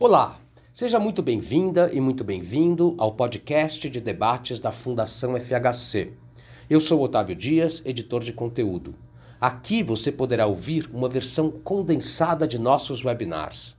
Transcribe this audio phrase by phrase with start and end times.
[0.00, 0.38] Olá,
[0.72, 6.12] seja muito bem-vinda e muito bem-vindo ao podcast de debates da Fundação FHC.
[6.70, 8.94] Eu sou Otávio Dias, editor de conteúdo.
[9.40, 13.76] Aqui você poderá ouvir uma versão condensada de nossos webinars.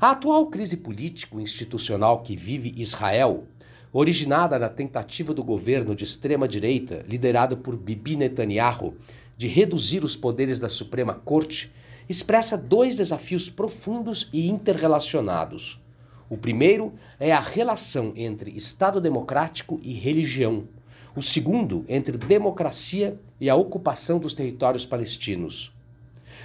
[0.00, 3.44] A atual crise político-institucional que vive Israel,
[3.92, 8.94] originada na tentativa do governo de extrema-direita, liderado por Bibi Netanyahu,
[9.36, 11.70] de reduzir os poderes da Suprema Corte,
[12.08, 15.80] expressa dois desafios profundos e interrelacionados.
[16.28, 20.68] O primeiro é a relação entre Estado democrático e religião.
[21.14, 25.72] O segundo, entre democracia e a ocupação dos territórios palestinos.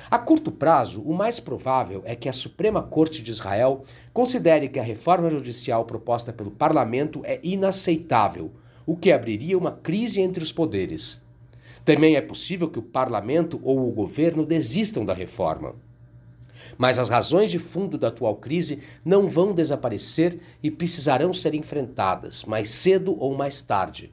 [0.09, 3.83] A curto prazo, o mais provável é que a Suprema Corte de Israel
[4.13, 8.51] considere que a reforma judicial proposta pelo parlamento é inaceitável,
[8.85, 11.21] o que abriria uma crise entre os poderes.
[11.83, 15.75] Também é possível que o parlamento ou o governo desistam da reforma.
[16.77, 22.43] Mas as razões de fundo da atual crise não vão desaparecer e precisarão ser enfrentadas,
[22.45, 24.11] mais cedo ou mais tarde,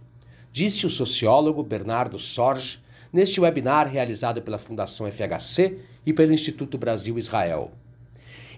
[0.51, 2.81] disse o sociólogo Bernardo Sorge
[3.13, 7.71] neste webinar realizado pela Fundação FHC e pelo Instituto Brasil-Israel.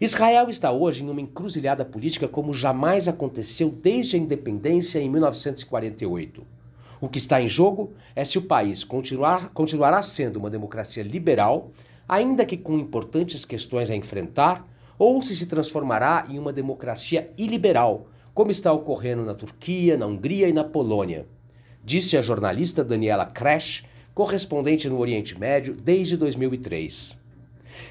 [0.00, 6.59] Israel está hoje em uma encruzilhada política como jamais aconteceu desde a independência em 1948.
[7.00, 11.70] O que está em jogo é se o país continuar, continuará sendo uma democracia liberal,
[12.06, 18.08] ainda que com importantes questões a enfrentar, ou se se transformará em uma democracia iliberal,
[18.34, 21.26] como está ocorrendo na Turquia, na Hungria e na Polônia,
[21.82, 27.18] disse a jornalista Daniela Kresch, correspondente no Oriente Médio desde 2003.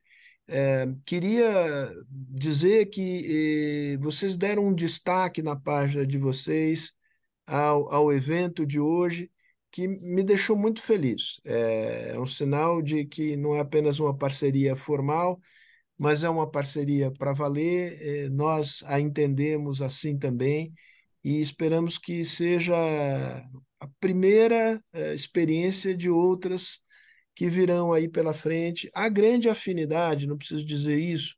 [0.50, 6.92] É, queria dizer que eh, vocês deram um destaque na página de vocês
[7.46, 9.30] ao, ao evento de hoje,
[9.70, 11.38] que me deixou muito feliz.
[11.44, 15.38] É, é um sinal de que não é apenas uma parceria formal,
[15.98, 20.72] mas é uma parceria para valer, nós a entendemos assim também
[21.24, 22.74] e esperamos que seja
[23.80, 24.82] a primeira
[25.14, 26.80] experiência de outras
[27.38, 28.90] que virão aí pela frente.
[28.92, 31.36] Há grande afinidade, não preciso dizer isso,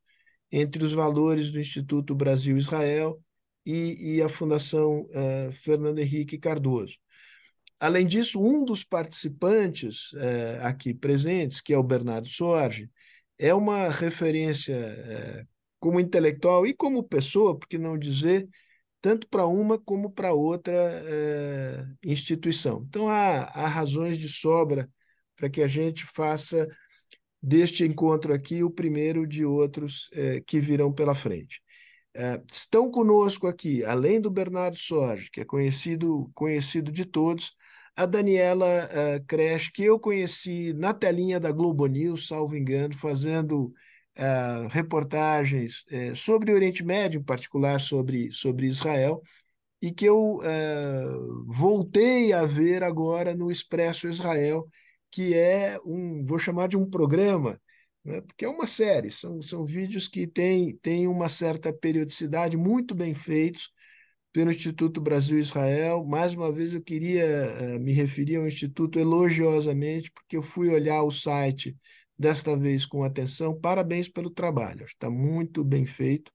[0.50, 3.22] entre os valores do Instituto Brasil-Israel
[3.66, 6.96] e, e, a Fundação uh, Fernando Henrique Cardoso.
[7.78, 12.90] Além disso, um dos participantes uh, aqui presentes, que é o Bernardo Sorge,
[13.38, 15.44] é uma referência é,
[15.78, 18.48] como intelectual e como pessoa, por que não dizer,
[19.02, 20.72] tanto para uma como para outra
[22.04, 22.84] instituição.
[22.86, 24.88] Então, há, há razões de sobra
[25.40, 26.68] para que a gente faça
[27.42, 31.62] deste encontro aqui o primeiro de outros é, que virão pela frente.
[32.14, 37.52] É, estão conosco aqui, além do Bernardo Sorge, que é conhecido, conhecido de todos,
[37.96, 43.72] a Daniela uh, Crash, que eu conheci na telinha da Globo News, salvo engano, fazendo
[44.16, 49.20] uh, reportagens uh, sobre o Oriente Médio, em particular sobre, sobre Israel,
[49.82, 50.38] e que eu
[51.46, 54.68] voltei a ver agora no Expresso Israel,
[55.10, 57.60] que é um, vou chamar de um programa,
[58.04, 62.94] né, porque é uma série, são, são vídeos que têm, têm uma certa periodicidade, muito
[62.94, 63.70] bem feitos,
[64.32, 66.04] pelo Instituto Brasil-Israel.
[66.04, 67.26] Mais uma vez, eu queria
[67.76, 71.76] uh, me referir ao Instituto elogiosamente, porque eu fui olhar o site
[72.18, 73.58] desta vez com atenção.
[73.58, 76.32] Parabéns pelo trabalho, está muito bem feito.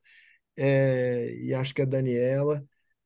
[0.58, 2.64] É, e acho que a Daniela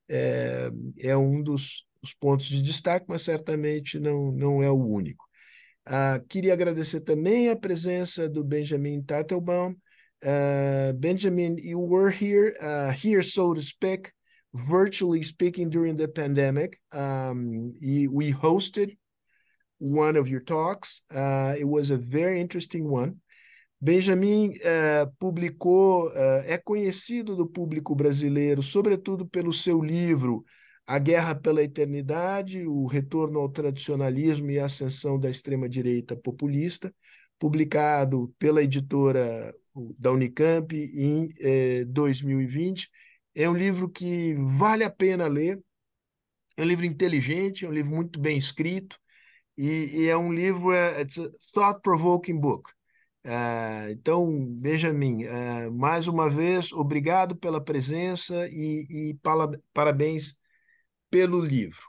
[0.07, 5.28] é, é um dos, dos, pontos de destaque, mas certamente não, não é o único.
[5.89, 9.75] Uh, queria agradecer também a presença do Benjamin Tattelbaum.
[10.23, 14.11] Uh, Benjamin, you were here, uh, here, so to speak,
[14.53, 16.77] virtually speaking during the pandemic.
[16.93, 18.95] Um, we hosted
[19.79, 21.01] one of your talks.
[21.57, 23.15] It was a very interesting one.
[23.81, 24.53] Benjamin
[25.19, 26.11] publicou,
[26.45, 30.43] é conhecido do público brasileiro, sobretudo pelo seu livro
[30.89, 36.91] A Guerra pela Eternidade, o retorno ao tradicionalismo e a ascensão da extrema-direita populista,
[37.37, 39.53] publicado pela editora
[39.99, 41.29] da Unicamp em
[41.85, 42.89] 2020.
[43.35, 45.61] Eh, é um livro que vale a pena ler,
[46.57, 48.97] é um livro inteligente, é um livro muito bem escrito,
[49.55, 51.05] e, e é um livro, a
[51.53, 52.67] thought-provoking book.
[53.23, 54.25] Uh, então,
[54.55, 59.19] Benjamin, uh, mais uma vez, obrigado pela presença e, e
[59.71, 60.35] parabéns
[61.09, 61.81] pelo livro.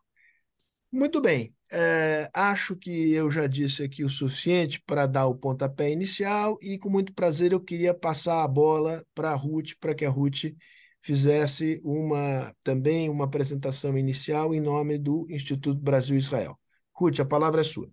[0.93, 5.91] Muito bem, uh, acho que eu já disse aqui o suficiente para dar o pontapé
[5.91, 10.05] inicial e, com muito prazer, eu queria passar a bola para a Ruth, para que
[10.05, 10.53] a Ruth
[11.03, 16.59] fizesse uma também uma apresentação inicial em nome do Instituto Brasil-Israel.
[16.93, 17.89] Ruth, a palavra é sua.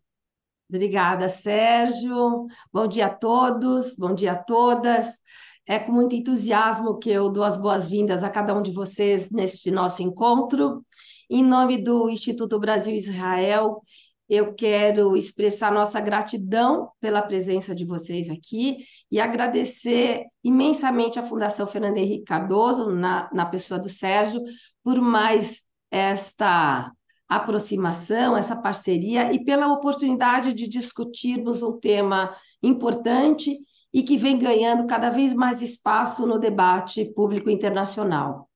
[0.69, 2.45] Obrigada, Sérgio.
[2.73, 5.21] Bom dia a todos, bom dia a todas.
[5.65, 9.71] É com muito entusiasmo que eu dou as boas-vindas a cada um de vocês neste
[9.71, 10.85] nosso encontro.
[11.29, 13.81] Em nome do Instituto Brasil Israel,
[14.29, 18.77] eu quero expressar nossa gratidão pela presença de vocês aqui
[19.11, 24.41] e agradecer imensamente à Fundação Fernando Henrique Cardoso, na, na pessoa do Sérgio,
[24.83, 26.91] por mais esta
[27.27, 32.33] aproximação, essa parceria e pela oportunidade de discutirmos um tema
[32.63, 33.57] importante
[33.93, 38.46] e que vem ganhando cada vez mais espaço no debate público internacional.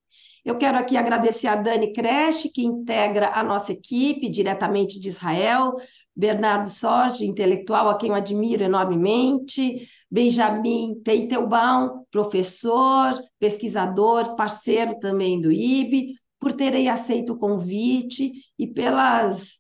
[0.44, 5.74] Eu quero aqui agradecer a Dani Kresch, que integra a nossa equipe diretamente de Israel,
[6.16, 15.52] Bernardo Sorge, intelectual a quem eu admiro enormemente, Benjamin Teitelbaum, professor, pesquisador, parceiro também do
[15.52, 19.60] IB, por terem aceito o convite e pelas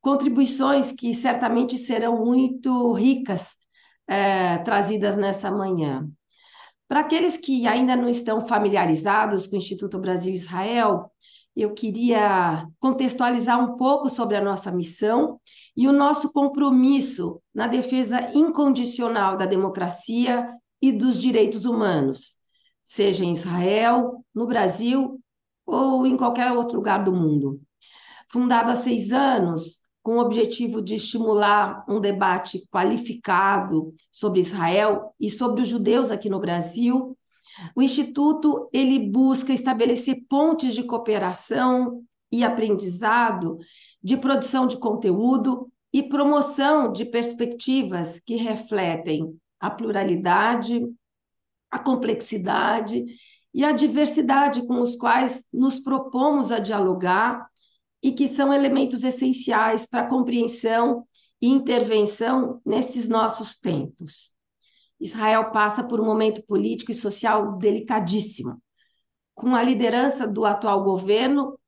[0.00, 3.54] contribuições que certamente serão muito ricas
[4.08, 6.08] é, trazidas nessa manhã.
[6.92, 11.10] Para aqueles que ainda não estão familiarizados com o Instituto Brasil Israel,
[11.56, 15.40] eu queria contextualizar um pouco sobre a nossa missão
[15.74, 20.46] e o nosso compromisso na defesa incondicional da democracia
[20.82, 22.36] e dos direitos humanos,
[22.84, 25.18] seja em Israel, no Brasil
[25.64, 27.58] ou em qualquer outro lugar do mundo.
[28.28, 35.30] Fundado há seis anos, com o objetivo de estimular um debate qualificado sobre Israel e
[35.30, 37.16] sobre os judeus aqui no Brasil,
[37.76, 43.58] o instituto ele busca estabelecer pontes de cooperação e aprendizado,
[44.02, 50.82] de produção de conteúdo e promoção de perspectivas que refletem a pluralidade,
[51.70, 53.04] a complexidade
[53.54, 57.46] e a diversidade com os quais nos propomos a dialogar
[58.02, 61.06] e que são elementos essenciais para compreensão
[61.40, 64.32] e intervenção nesses nossos tempos.
[65.00, 68.62] Israel passa por um momento político e social delicadíssimo.
[69.34, 71.58] Com a liderança do atual governo,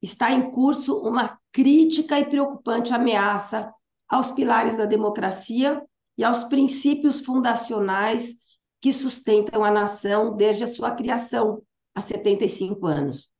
[0.00, 3.72] está em curso uma crítica e preocupante ameaça
[4.08, 5.82] aos pilares da democracia
[6.18, 8.34] e aos princípios fundacionais
[8.80, 11.62] que sustentam a nação desde a sua criação,
[11.94, 13.30] há 75 anos.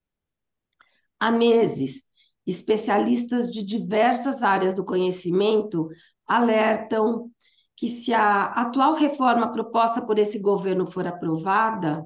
[1.19, 2.05] Há meses,
[2.47, 5.89] especialistas de diversas áreas do conhecimento
[6.27, 7.31] alertam
[7.77, 12.05] que, se a atual reforma proposta por esse governo for aprovada,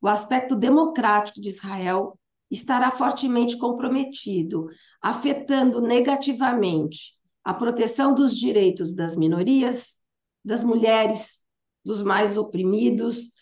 [0.00, 2.18] o aspecto democrático de Israel
[2.50, 4.66] estará fortemente comprometido,
[5.00, 10.00] afetando negativamente a proteção dos direitos das minorias,
[10.44, 11.44] das mulheres,
[11.84, 13.32] dos mais oprimidos,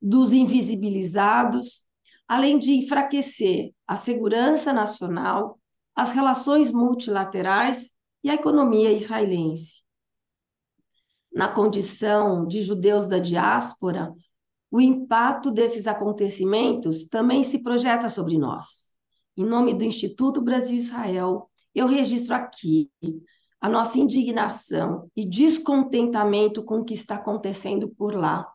[0.00, 1.84] dos invisibilizados,
[2.26, 5.57] além de enfraquecer a segurança nacional,
[5.98, 7.90] as relações multilaterais
[8.22, 9.82] e a economia israelense.
[11.32, 14.14] Na condição de judeus da diáspora,
[14.70, 18.94] o impacto desses acontecimentos também se projeta sobre nós.
[19.36, 22.88] Em nome do Instituto Brasil-Israel, eu registro aqui
[23.60, 28.46] a nossa indignação e descontentamento com o que está acontecendo por lá.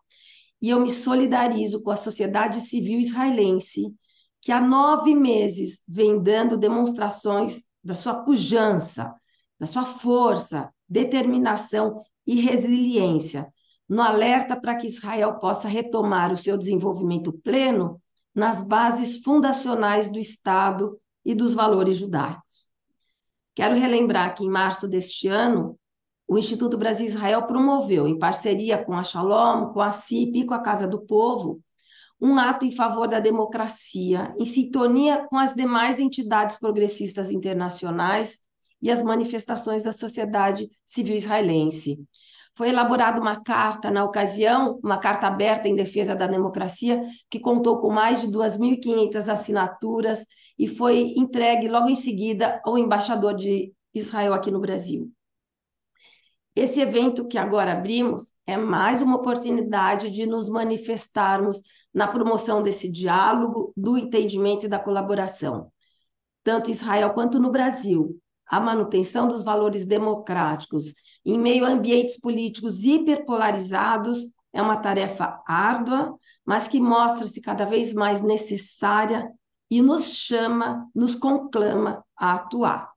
[0.61, 3.93] E eu me solidarizo com a sociedade civil israelense,
[4.43, 9.15] que há nove meses vem dando demonstrações da sua pujança,
[9.57, 13.47] da sua força, determinação e resiliência,
[13.87, 18.01] no alerta para que Israel possa retomar o seu desenvolvimento pleno
[18.35, 22.67] nas bases fundacionais do Estado e dos valores judaicos.
[23.55, 25.79] Quero relembrar que em março deste ano,
[26.27, 30.53] o Instituto Brasil Israel promoveu, em parceria com a Shalom, com a CIP e com
[30.53, 31.61] a Casa do Povo,
[32.23, 38.39] um ato em favor da democracia, em sintonia com as demais entidades progressistas internacionais
[38.81, 41.99] e as manifestações da sociedade civil israelense,
[42.55, 47.79] foi elaborada uma carta na ocasião, uma carta aberta em defesa da democracia, que contou
[47.81, 50.25] com mais de 2.500 assinaturas
[50.57, 55.11] e foi entregue logo em seguida ao embaixador de Israel aqui no Brasil.
[56.55, 62.91] Esse evento que agora abrimos é mais uma oportunidade de nos manifestarmos na promoção desse
[62.91, 65.71] diálogo, do entendimento e da colaboração,
[66.43, 68.19] tanto em Israel quanto no Brasil.
[68.45, 70.93] A manutenção dos valores democráticos
[71.25, 77.95] em meio a ambientes políticos hiperpolarizados é uma tarefa árdua, mas que mostra-se cada vez
[77.95, 79.27] mais necessária
[79.71, 82.92] e nos chama, nos conclama a atuar.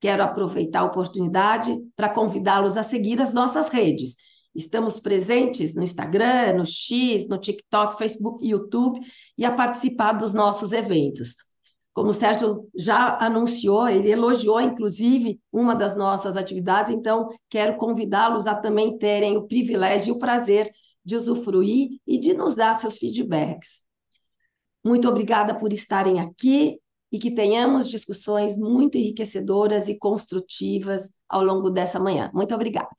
[0.00, 4.16] Quero aproveitar a oportunidade para convidá-los a seguir as nossas redes.
[4.54, 9.00] Estamos presentes no Instagram, no X, no TikTok, Facebook, YouTube
[9.36, 11.36] e a participar dos nossos eventos.
[11.92, 18.46] Como o Sérgio já anunciou, ele elogiou, inclusive, uma das nossas atividades, então quero convidá-los
[18.46, 20.70] a também terem o privilégio e o prazer
[21.04, 23.82] de usufruir e de nos dar seus feedbacks.
[24.84, 26.78] Muito obrigada por estarem aqui
[27.10, 32.30] e que tenhamos discussões muito enriquecedoras e construtivas ao longo dessa manhã.
[32.34, 32.90] Muito obrigada.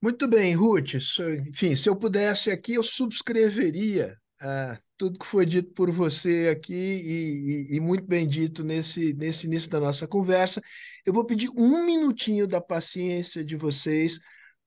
[0.00, 0.94] Muito bem, Ruth.
[1.48, 6.74] Enfim, se eu pudesse aqui, eu subscreveria ah, tudo que foi dito por você aqui
[6.74, 10.62] e, e, e, muito bem dito nesse, nesse início da nossa conversa.
[11.04, 14.18] Eu vou pedir um minutinho da paciência de vocês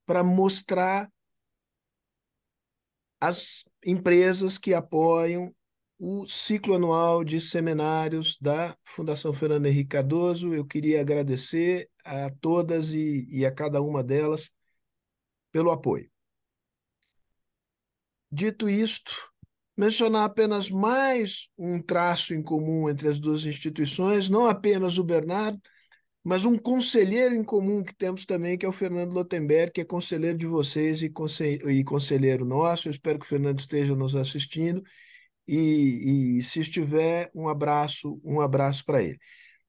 [0.06, 1.10] para mostrar
[3.22, 5.54] as empresas que apoiam
[6.00, 10.54] o ciclo anual de seminários da Fundação Fernando Henrique Cardoso.
[10.54, 14.50] Eu queria agradecer a todas e, e a cada uma delas
[15.52, 16.10] pelo apoio.
[18.32, 19.12] Dito isto,
[19.76, 25.60] mencionar apenas mais um traço em comum entre as duas instituições, não apenas o Bernardo,
[26.24, 29.86] mas um conselheiro em comum que temos também, que é o Fernando Lotenberg, que é
[29.86, 31.10] conselheiro de vocês e
[31.84, 32.88] conselheiro nosso.
[32.88, 34.84] Eu espero que o Fernando esteja nos assistindo
[35.50, 39.18] e, e se estiver, um abraço, um abraço para ele.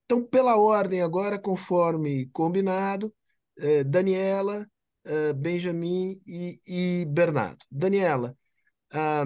[0.04, 3.14] Então, pela ordem agora, conforme combinado,
[3.58, 4.66] eh, Daniela,
[5.04, 7.64] eh, Benjamin e, e, Bernardo.
[7.70, 8.36] Daniela,
[8.92, 9.24] ah,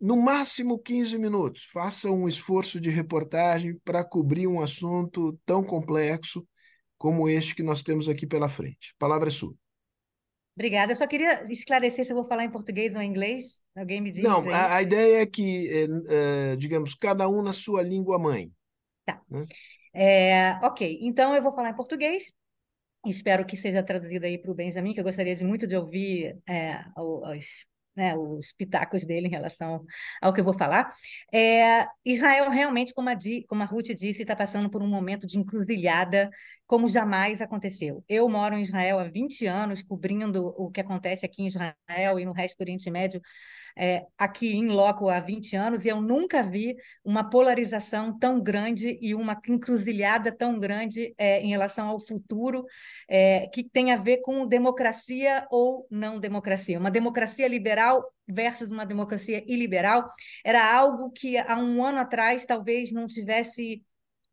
[0.00, 6.46] no máximo 15 minutos, faça um esforço de reportagem para cobrir um assunto tão complexo
[6.96, 8.94] como este que nós temos aqui pela frente.
[8.98, 9.54] Palavra é sua.
[10.54, 10.92] Obrigada.
[10.92, 13.60] Eu só queria esclarecer se eu vou falar em português ou em inglês.
[13.76, 14.22] Alguém me diz?
[14.22, 18.50] Não, a, a, ideia é que, é, é, digamos, cada um na sua língua mãe.
[19.04, 19.20] Tá.
[19.28, 19.44] Né?
[19.92, 22.32] É, ok, então eu vou falar em português.
[23.06, 26.36] Espero que seja traduzido aí para o Benjamin, que eu gostaria de muito de ouvir
[26.96, 29.84] os, né, os pitacos dele em relação
[30.20, 30.92] ao que eu vou falar.
[32.04, 35.38] Israel realmente, como a, Di, como a Ruth disse, está passando por um momento de
[35.38, 36.30] encruzilhada
[36.66, 38.04] como jamais aconteceu.
[38.08, 42.24] Eu moro em Israel há 20 anos, cobrindo o que acontece aqui em Israel e
[42.24, 43.20] no resto do Oriente Médio
[43.76, 48.98] é, aqui em loco há 20 anos e eu nunca vi uma polarização tão grande
[49.02, 52.64] e uma encruzilhada tão grande é, em relação ao futuro
[53.08, 56.78] é, que tem a ver com democracia ou não democracia.
[56.78, 60.10] Uma democracia liberal versus uma democracia iliberal
[60.44, 63.82] era algo que há um ano atrás talvez não tivesse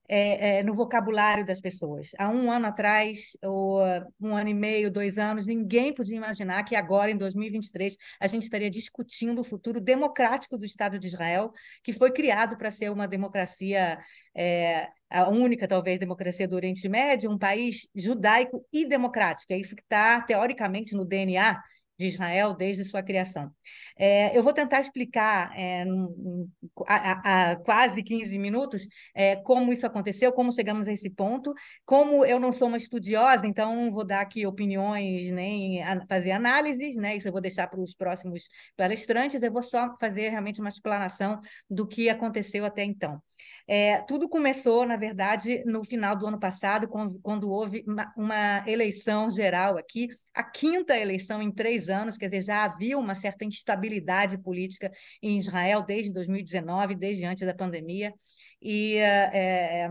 [0.07, 2.11] é, é, no vocabulário das pessoas.
[2.17, 3.79] Há um ano atrás, ou
[4.19, 8.43] um ano e meio, dois anos, ninguém podia imaginar que agora, em 2023, a gente
[8.43, 11.51] estaria discutindo o futuro democrático do Estado de Israel,
[11.83, 13.99] que foi criado para ser uma democracia,
[14.35, 19.53] é, a única, talvez, democracia do Oriente Médio, um país judaico e democrático.
[19.53, 21.61] É isso que está, teoricamente, no DNA
[21.97, 23.51] de Israel desde sua criação.
[23.97, 25.85] É, eu vou tentar explicar é,
[27.63, 31.53] quase 15 minutos é, como isso aconteceu, como chegamos a esse ponto.
[31.85, 37.15] Como eu não sou uma estudiosa, então vou dar aqui opiniões, nem fazer análises, né?
[37.15, 41.39] isso eu vou deixar para os próximos palestrantes, eu vou só fazer realmente uma explanação
[41.69, 43.21] do que aconteceu até então.
[43.67, 48.63] É, tudo começou, na verdade, no final do ano passado, quando, quando houve uma, uma,
[48.67, 53.45] eleição geral aqui, a quinta eleição em três anos, quer dizer, já havia uma certa
[53.45, 54.91] instabilidade política
[55.21, 58.13] em Israel desde 2019, desde antes da pandemia.
[58.61, 58.97] E.
[58.97, 59.89] É,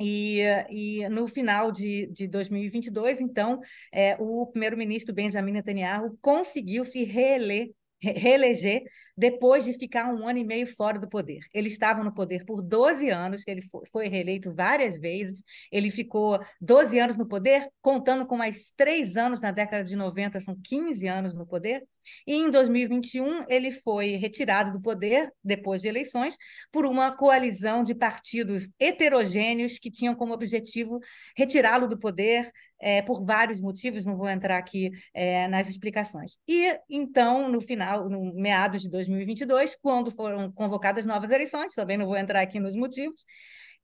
[0.00, 3.60] e, e, no final de, de 2022, então,
[3.92, 7.72] é, o primeiro-ministro Benjamin Netanyahu conseguiu se reeleger
[8.12, 8.82] reeleger
[9.16, 11.40] depois de ficar um ano e meio fora do poder.
[11.52, 16.98] Ele estava no poder por 12 anos, ele foi reeleito várias vezes, ele ficou 12
[16.98, 21.34] anos no poder, contando com mais três anos na década de 90, são 15 anos
[21.34, 21.84] no poder,
[22.26, 26.36] e em 2021 ele foi retirado do poder, depois de eleições,
[26.70, 31.00] por uma coalizão de partidos heterogêneos que tinham como objetivo
[31.36, 36.38] retirá-lo do poder é, por vários motivos, não vou entrar aqui é, nas explicações.
[36.46, 42.06] E então, no final, no meados de 2022, quando foram convocadas novas eleições, também não
[42.06, 43.24] vou entrar aqui nos motivos,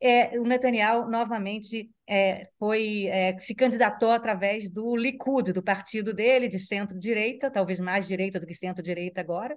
[0.03, 6.49] é, o Netanyahu novamente é, foi é, se candidatou através do Likud, do partido dele,
[6.49, 9.57] de centro-direita, talvez mais direita do que centro-direita agora,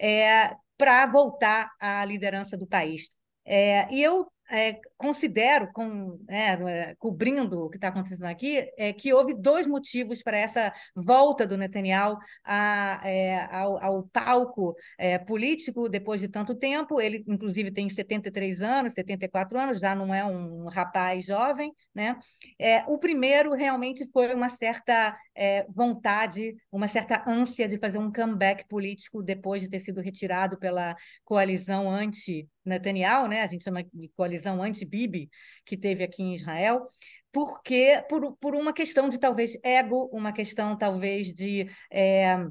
[0.00, 3.08] é, para voltar à liderança do país.
[3.44, 9.12] É, e eu é, considero, com, é, cobrindo o que está acontecendo aqui, é, que
[9.12, 15.88] houve dois motivos para essa volta do Netanyahu a, é, ao, ao, palco é, político
[15.88, 17.00] depois de tanto tempo.
[17.00, 21.72] Ele, inclusive, tem 73 anos, 74 anos, já não é um rapaz jovem.
[21.94, 22.16] Né?
[22.58, 25.16] É, o primeiro realmente foi uma certa
[25.68, 30.96] vontade, uma certa ânsia de fazer um comeback político depois de ter sido retirado pela
[31.24, 33.42] coalizão anti-Netanyahu, né?
[33.42, 35.28] a gente chama de coalizão anti-Bibi
[35.64, 36.86] que teve aqui em Israel,
[37.32, 42.46] porque por, por uma questão de talvez ego, uma questão talvez de é,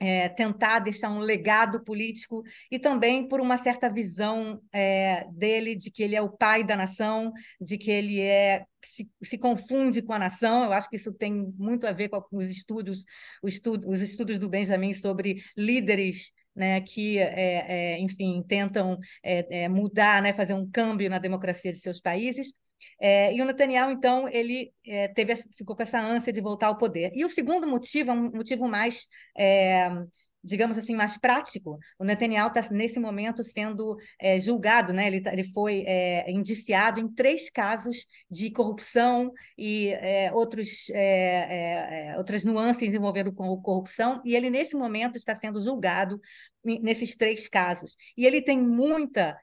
[0.00, 5.90] é, tentar deixar um legado político e também por uma certa visão é, dele de
[5.90, 10.12] que ele é o pai da nação, de que ele é se, se, confunde com
[10.12, 10.64] a nação.
[10.64, 13.04] Eu acho que isso tem muito a ver com os estudos,
[13.42, 19.68] os estudos, os estudos do Benjamin sobre líderes né, que, é, é, enfim, tentam é,
[19.68, 22.52] mudar, né, fazer um câmbio na democracia de seus países.
[23.00, 24.72] E o Netanyahu, então, ele
[25.14, 27.10] teve, ficou com essa ânsia de voltar ao poder.
[27.14, 29.08] E o segundo motivo é um motivo mais
[30.44, 35.06] digamos assim, mais prático, o Netanyahu está, nesse momento, sendo é, julgado, né?
[35.06, 40.98] ele, tá, ele foi é, indiciado em três casos de corrupção e é, outros, é,
[40.98, 46.20] é, é, outras nuances envolvendo corrupção, e ele, nesse momento, está sendo julgado
[46.62, 47.96] nesses três casos.
[48.16, 49.36] E ele tem muita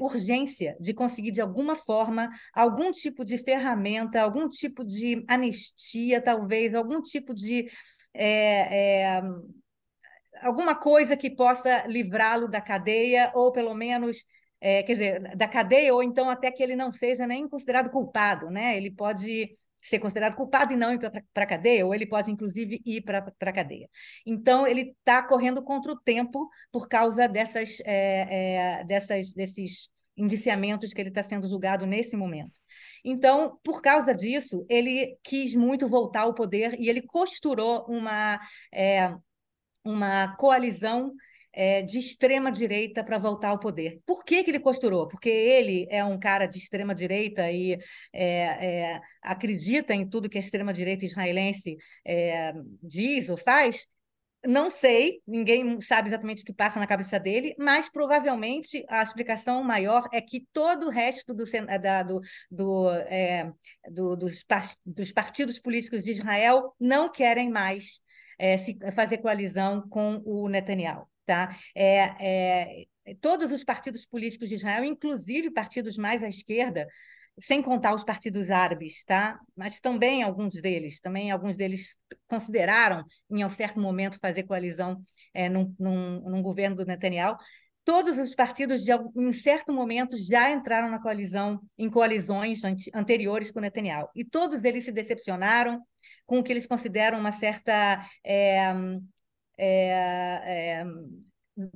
[0.00, 6.74] urgência de conseguir, de alguma forma, algum tipo de ferramenta, algum tipo de anistia, talvez,
[6.74, 7.66] algum tipo de
[8.12, 9.22] é, é,
[10.42, 14.24] alguma coisa que possa livrá-lo da cadeia, ou pelo menos,
[14.60, 18.50] é, quer dizer, da cadeia, ou então até que ele não seja nem considerado culpado,
[18.50, 18.76] né?
[18.76, 22.80] Ele pode ser considerado culpado e não ir para a cadeia, ou ele pode, inclusive,
[22.84, 23.88] ir para a cadeia.
[24.26, 30.92] Então, ele está correndo contra o tempo por causa dessas, é, é, dessas, desses indiciamentos
[30.92, 32.60] que ele está sendo julgado nesse momento.
[33.04, 38.38] Então, por causa disso, ele quis muito voltar ao poder e ele costurou uma,
[38.72, 39.14] é,
[39.84, 41.12] uma coalizão
[41.52, 44.00] é, de extrema direita para voltar ao poder.
[44.06, 45.08] Por que, que ele costurou?
[45.08, 47.78] Porque ele é um cara de extrema direita e
[48.12, 53.86] é, é, acredita em tudo que a extrema direita israelense é, diz ou faz.
[54.42, 59.62] Não sei, ninguém sabe exatamente o que passa na cabeça dele, mas provavelmente a explicação
[59.62, 61.44] maior é que todo o resto do,
[61.78, 63.52] da, do, do, é,
[63.90, 64.42] do dos,
[64.86, 68.00] dos partidos políticos de Israel não querem mais
[68.40, 71.06] é, se, fazer coalizão com o Netanyahu.
[71.26, 71.54] Tá?
[71.76, 76.88] É, é, todos os partidos políticos de Israel, inclusive partidos mais à esquerda,
[77.38, 79.38] sem contar os partidos árabes, tá?
[79.54, 81.94] mas também alguns deles, também alguns deles
[82.26, 87.36] consideraram, em um certo momento, fazer coalizão é, num, num, num governo do Netanyahu,
[87.84, 92.60] todos os partidos, de, em certo momento, já entraram na coalizão, em coalizões
[92.94, 94.08] anteriores com o Netanyahu.
[94.14, 95.80] E todos eles se decepcionaram,
[96.30, 98.72] com o que eles consideram uma certa é,
[99.58, 100.84] é, é,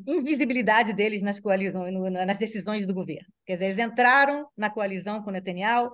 [0.06, 1.92] invisibilidade deles nas coalizões,
[2.24, 3.26] nas decisões do governo.
[3.44, 5.90] Quer dizer, eles entraram na coalizão com Netanyahu,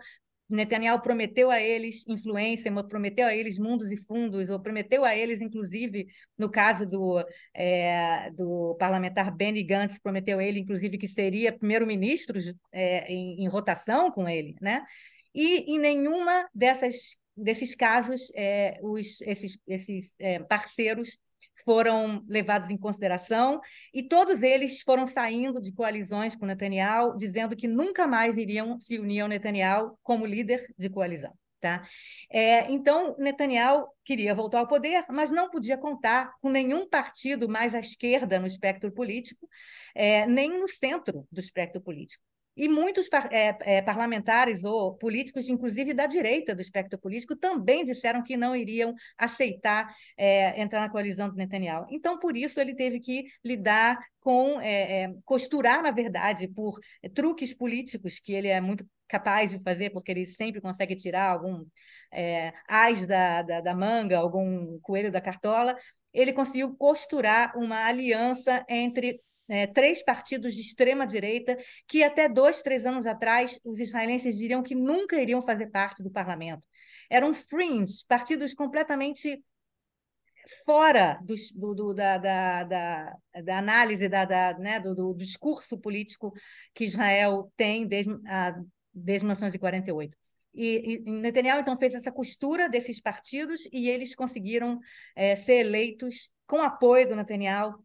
[0.46, 5.40] Netanyahu prometeu a eles influência, prometeu a eles mundos e fundos, ou prometeu a eles,
[5.40, 11.50] inclusive, no caso do, é, do parlamentar Benny Gantz, prometeu a ele, inclusive, que seria
[11.56, 12.38] primeiro-ministro
[12.72, 14.84] é, em, em, rotação com ele, né?
[15.34, 21.18] E em nenhuma dessas desses casos, é, os, esses, esses é, parceiros
[21.64, 23.60] foram levados em consideração
[23.92, 28.98] e todos eles foram saindo de coalizões com Netanyahu, dizendo que nunca mais iriam se
[28.98, 31.32] unir ao Netanyahu como líder de coalizão.
[31.60, 31.86] Tá?
[32.30, 37.74] É, então, Netanyahu queria voltar ao poder, mas não podia contar com nenhum partido mais
[37.74, 39.46] à esquerda no espectro político,
[39.94, 42.24] é, nem no centro do espectro político.
[42.60, 48.22] E muitos é, é, parlamentares ou políticos, inclusive da direita do espectro político, também disseram
[48.22, 51.86] que não iriam aceitar é, entrar na coalizão do Netanyahu.
[51.88, 56.78] Então, por isso, ele teve que lidar com é, é, costurar, na verdade, por
[57.14, 61.64] truques políticos que ele é muito capaz de fazer, porque ele sempre consegue tirar algum
[62.12, 65.74] é, as da, da, da manga, algum coelho da cartola.
[66.12, 69.18] Ele conseguiu costurar uma aliança entre
[69.50, 74.62] é, três partidos de extrema direita que até dois, três anos atrás os israelenses diriam
[74.62, 76.66] que nunca iriam fazer parte do parlamento.
[77.10, 79.42] Eram fringe, partidos completamente
[80.64, 86.32] fora do, do, da, da, da, da, análise da, da né, do, do, discurso político
[86.72, 88.54] que Israel tem desde, a,
[88.94, 90.16] desde 1948.
[90.54, 94.78] E, e Netanyahu, então, fez essa costura desses partidos e eles conseguiram
[95.16, 97.84] é, ser eleitos com apoio do Netanyahu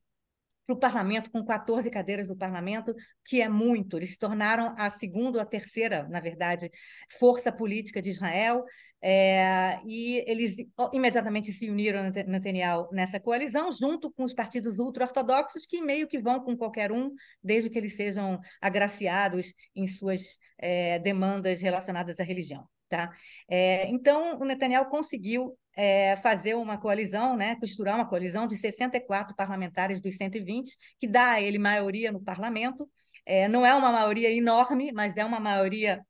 [0.65, 2.93] para o parlamento, com 14 cadeiras do parlamento,
[3.25, 3.97] que é muito.
[3.97, 6.71] Eles se tornaram a segunda ou a terceira, na verdade,
[7.19, 8.63] força política de Israel,
[9.01, 10.55] é, e eles
[10.91, 16.39] imediatamente se uniram Netanyahu nessa coalizão, junto com os partidos ultra-ortodoxos, que meio que vão
[16.39, 22.67] com qualquer um, desde que eles sejam agraciados em suas é, demandas relacionadas à religião.
[22.87, 23.11] Tá?
[23.49, 29.35] É, então, o Netanyahu conseguiu é, fazer uma coalizão, né, costurar uma coalizão de 64
[29.35, 32.89] parlamentares dos 120, que dá a ele maioria no parlamento.
[33.25, 36.05] É, não é uma maioria enorme, mas é uma maioria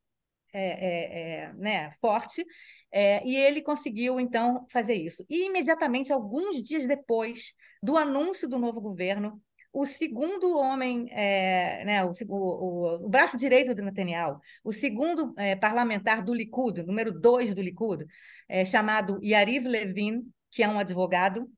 [0.54, 2.46] é, é, é né, forte.
[2.94, 5.26] E ele conseguiu, então, fazer isso.
[5.30, 9.42] E, imediatamente, alguns dias depois do anúncio do novo governo,
[9.76, 15.54] o segundo homem, é, né, o, o, o, braço direito do Netanyahu, o segundo é,
[15.54, 18.06] parlamentar do Likud, número dois do Likud,
[18.48, 21.52] é, chamado Yariv Levin, que é um advogado,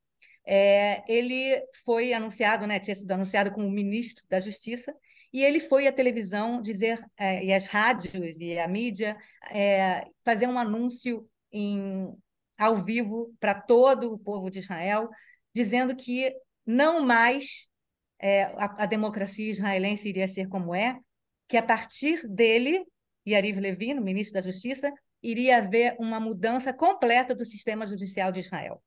[0.43, 4.95] é, ele foi anunciado, né, tinha sido anunciado como ministro da Justiça,
[5.31, 9.15] e ele foi à televisão dizer, é, e às rádios e à mídia,
[9.51, 12.11] é, fazer um anúncio em,
[12.57, 15.07] ao vivo para todo o povo de Israel,
[15.53, 16.33] dizendo que
[16.65, 17.69] não mais
[18.19, 20.99] é, a, a, democracia israelense iria ser como é,
[21.47, 22.83] que a partir dele,
[23.27, 28.81] Yariv Levin, ministro da Justiça, iria haver uma mudança completa do sistema judicial de Israel.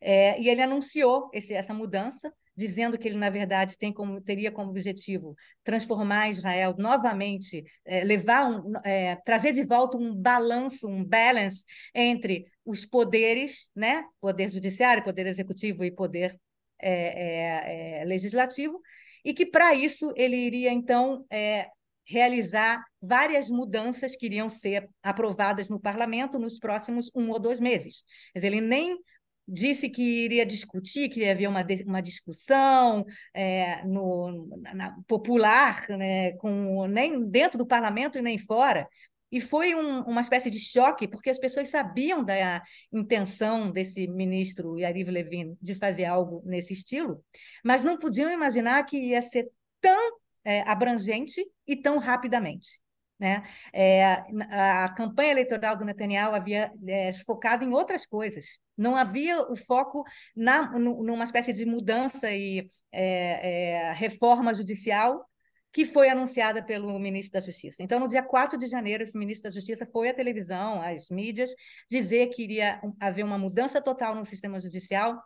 [0.00, 4.50] É, e ele anunciou esse, essa mudança, dizendo que ele, na verdade, tem como, teria
[4.50, 11.04] como objetivo transformar Israel novamente, é, levar um, é, trazer de volta um balanço, um
[11.04, 14.04] balance entre os poderes, né?
[14.20, 16.38] poder judiciário, poder executivo e poder
[16.82, 18.80] é, é, é, legislativo,
[19.24, 21.68] e que para isso ele iria então é,
[22.04, 28.04] realizar várias mudanças que iriam ser aprovadas no parlamento nos próximos um ou dois meses.
[28.34, 28.98] Dizer, ele nem
[29.46, 36.32] disse que iria discutir, que ia haver uma, uma discussão é, no, na, popular, né,
[36.32, 38.88] com, nem dentro do parlamento e nem fora.
[39.32, 44.78] E foi um, uma espécie de choque, porque as pessoas sabiam da intenção desse ministro
[44.78, 47.24] Yariv Levin de fazer algo nesse estilo,
[47.64, 52.78] mas não podiam imaginar que ia ser tão é, abrangente e tão rapidamente.
[53.18, 53.42] Né?
[53.72, 54.04] É,
[54.50, 58.58] a campanha eleitoral do Netanyahu havia é, focado em outras coisas.
[58.76, 65.24] Não havia o foco na, numa espécie de mudança e é, é reforma judicial
[65.72, 67.82] que foi anunciada pelo ministro da Justiça.
[67.82, 71.54] Então, no dia 4 de janeiro, esse ministro da Justiça foi à televisão, às mídias,
[71.90, 75.18] dizer que iria haver uma mudança total no sistema judicial,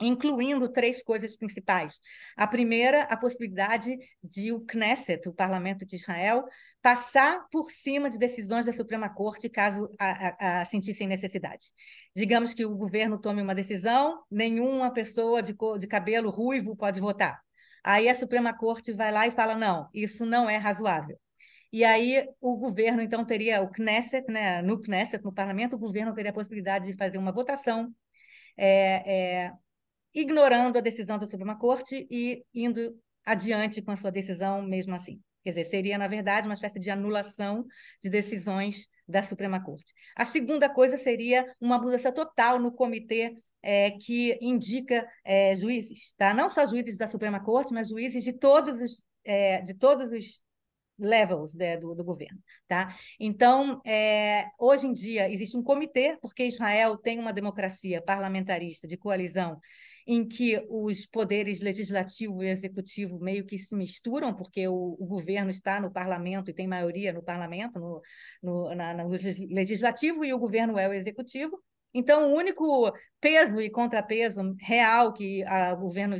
[0.00, 1.98] incluindo três coisas principais.
[2.36, 6.44] A primeira, a possibilidade de o Knesset, o parlamento de Israel,
[6.80, 11.66] passar por cima de decisões da Suprema Corte caso a, a, a sentissem necessidade.
[12.14, 17.42] Digamos que o governo tome uma decisão, nenhuma pessoa de, de cabelo ruivo pode votar.
[17.84, 21.18] Aí a Suprema Corte vai lá e fala: não, isso não é razoável.
[21.72, 26.12] E aí o governo, então, teria o Knesset, né, no Knesset, no parlamento, o governo
[26.14, 27.94] teria a possibilidade de fazer uma votação
[28.56, 29.52] é, é,
[30.12, 35.22] ignorando a decisão da Suprema Corte e indo adiante com a sua decisão mesmo assim.
[35.44, 37.64] Quer dizer, seria, na verdade, uma espécie de anulação
[38.02, 39.94] de decisões da Suprema Corte.
[40.16, 46.32] A segunda coisa seria uma mudança total no comitê é, que indica é, juízes, tá?
[46.34, 50.42] não só juízes da Suprema Corte, mas juízes de todos os, é, de todos os
[50.98, 52.38] levels né, do, do, governo.
[52.68, 52.94] Tá?
[53.18, 58.96] Então, é, hoje em dia, existe um comitê, porque Israel tem uma democracia parlamentarista de
[58.96, 59.58] coalizão,
[60.06, 65.50] em que os poderes legislativo e executivo meio que se misturam, porque o, o governo
[65.50, 68.00] está no parlamento e tem maioria no parlamento, no,
[68.42, 69.08] no, na, no
[69.50, 71.62] legislativo, e o governo é o executivo.
[71.92, 76.16] Então, o único peso e contrapeso real que a governo,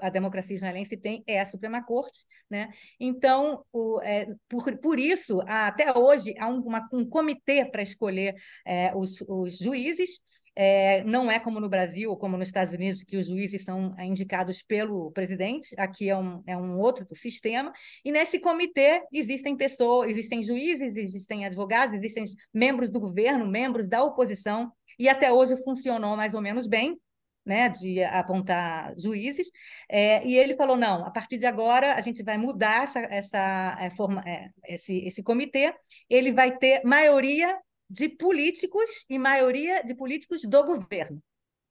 [0.00, 2.68] a, democracia israelense tem é a Suprema Corte, né?
[3.00, 8.34] Então, o, é, por, por isso, até hoje há um, uma, um comitê para escolher
[8.66, 10.20] é, os, os juízes.
[10.56, 13.94] É, não é como no Brasil ou como nos Estados Unidos, que os juízes são
[13.98, 17.72] é, indicados pelo presidente, aqui é um, é um outro sistema,
[18.04, 24.02] e nesse comitê existem pessoas, existem juízes, existem advogados, existem membros do governo, membros da
[24.04, 27.00] oposição, e até hoje funcionou mais ou menos bem,
[27.44, 29.50] né, de apontar juízes,
[29.88, 33.76] é, e ele falou, não, a partir de agora a gente vai mudar essa, essa
[33.78, 35.74] é, forma, é, esse, esse comitê,
[36.08, 37.54] ele vai ter maioria
[37.88, 41.22] de políticos e maioria de políticos do governo.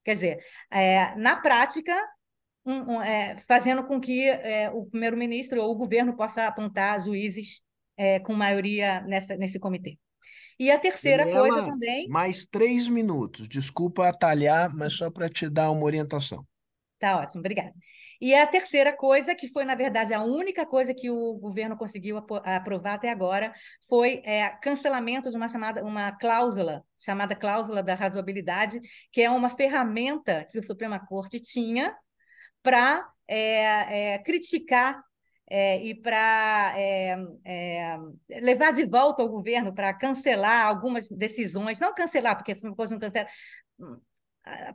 [0.03, 1.95] Quer dizer, é, na prática,
[2.65, 7.61] um, um, é, fazendo com que é, o primeiro-ministro ou o governo possa apontar juízes
[7.97, 9.97] é, com maioria nessa, nesse comitê.
[10.59, 12.07] E a terceira Daniela, coisa também.
[12.07, 13.47] Mais três minutos.
[13.47, 16.45] Desculpa atalhar, mas só para te dar uma orientação.
[16.99, 17.73] Tá ótimo, obrigada.
[18.23, 22.17] E a terceira coisa, que foi, na verdade, a única coisa que o governo conseguiu
[22.45, 23.53] aprovar até agora,
[23.89, 28.79] foi é, cancelamento de uma chamada, uma cláusula, chamada cláusula da razoabilidade,
[29.11, 31.93] que é uma ferramenta que o Suprema Corte tinha
[32.61, 35.03] para é, é, criticar
[35.49, 37.97] é, e para é, é,
[38.39, 43.01] levar de volta ao governo para cancelar algumas decisões, não cancelar, porque essa coisa não
[43.01, 43.27] cancela,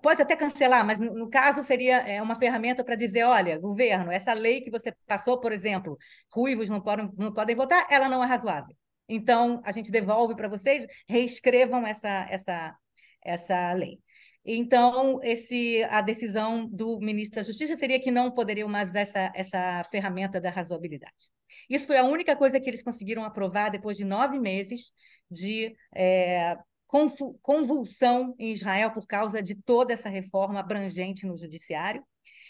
[0.02, 4.32] pode até cancelar, mas no, caso seria é, uma ferramenta para dizer, olha, governo, essa
[4.32, 5.96] lei que você passou, por exemplo,
[6.32, 8.74] ruivos não podem, não podem votar, ela não é razoável.
[9.08, 12.76] Então, a gente devolve para vocês, reescrevam essa, essa,
[13.24, 13.98] essa lei.
[14.44, 19.32] Então, esse, a decisão do ministro da Justiça seria que não poderiam mais usar essa,
[19.34, 21.30] essa ferramenta da razoabilidade.
[21.68, 24.92] Isso foi a única coisa que eles conseguiram aprovar depois de nove meses
[25.30, 26.56] de é,
[27.42, 32.02] convulsão em Israel por causa de toda essa reforma abrangente no judiciário.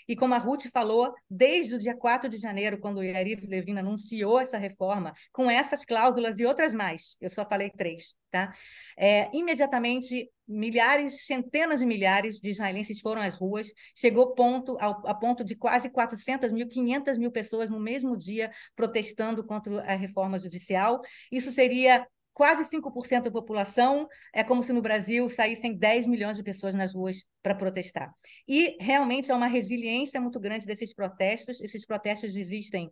[0.09, 3.77] E como a Ruth falou, desde o dia 4 de janeiro, quando o Yariv Levin
[3.77, 8.55] anunciou essa reforma, com essas cláusulas e outras mais, eu só falei três, tá?
[8.97, 15.15] É, imediatamente, milhares, centenas de milhares de israelenses foram às ruas, chegou ponto, ao, a
[15.15, 20.39] ponto de quase 400 mil, 500 mil pessoas no mesmo dia protestando contra a reforma
[20.39, 21.03] judicial.
[21.31, 22.07] Isso seria
[22.39, 26.95] quase 5% da população, é como se no Brasil saíssem 10 milhões de pessoas nas
[26.95, 28.15] ruas para protestar.
[28.47, 31.61] E realmente é uma resiliência muito grande desses protestos.
[31.61, 32.89] Esses protestos existem,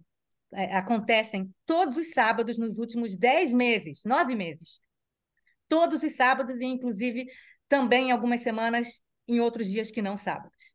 [0.53, 4.81] é, acontecem todos os sábados nos últimos 10 meses, nove meses.
[5.69, 7.25] Todos os sábados, e inclusive
[7.69, 10.75] também algumas semanas em outros dias que não sábados.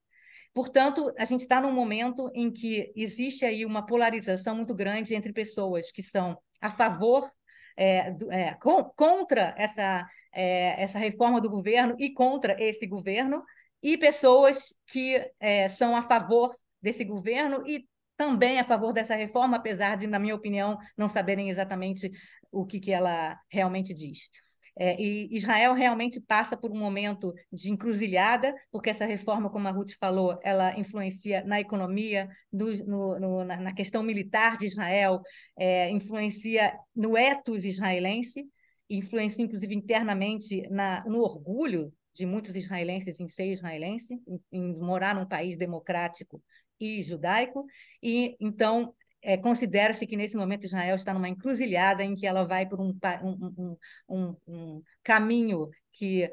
[0.54, 5.34] Portanto, a gente está num momento em que existe aí uma polarização muito grande entre
[5.34, 7.30] pessoas que são a favor
[7.78, 13.44] é, é, com, contra essa, é, essa reforma do governo e contra esse governo,
[13.82, 19.58] e pessoas que é, são a favor desse governo e também a favor dessa reforma,
[19.58, 22.12] apesar de, na minha opinião, não saberem exatamente
[22.52, 24.30] o que, que ela realmente diz.
[24.78, 29.72] É, e Israel realmente passa por um momento de encruzilhada, porque essa reforma, como a
[29.72, 35.22] Ruth falou, ela influencia na economia, no, no, no, na questão militar de Israel,
[35.58, 38.46] é, influencia no ethos israelense,
[38.90, 45.16] influencia inclusive internamente na, no orgulho de muitos israelenses em ser israelense, em, em morar
[45.16, 46.42] num país democrático
[46.80, 47.66] e judaico,
[48.02, 52.68] e então é, considera-se que nesse momento Israel está numa encruzilhada em que ela vai
[52.68, 53.78] por um, um,
[54.10, 56.24] um, um caminho que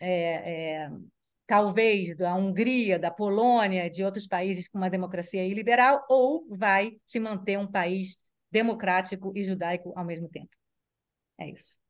[0.00, 0.90] é, é,
[1.46, 7.20] talvez da Hungria, da Polônia, de outros países com uma democracia iliberal, ou vai se
[7.20, 8.16] manter um país
[8.50, 10.50] democrático e judaico ao mesmo tempo.
[11.38, 11.81] É isso.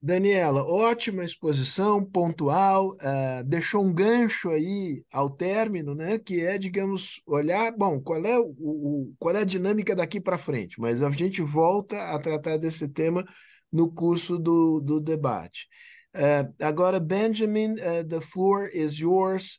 [0.00, 6.18] Daniela, ótima exposição, pontual, uh, deixou um gancho aí ao término, né?
[6.18, 10.38] Que é, digamos, olhar, bom, qual é, o, o qual é a dinâmica daqui para
[10.38, 13.24] frente, mas a gente volta a tratar desse tema
[13.72, 15.66] no curso do, do debate.
[16.14, 19.58] Uh, agora, Benjamin, uh, the floor is yours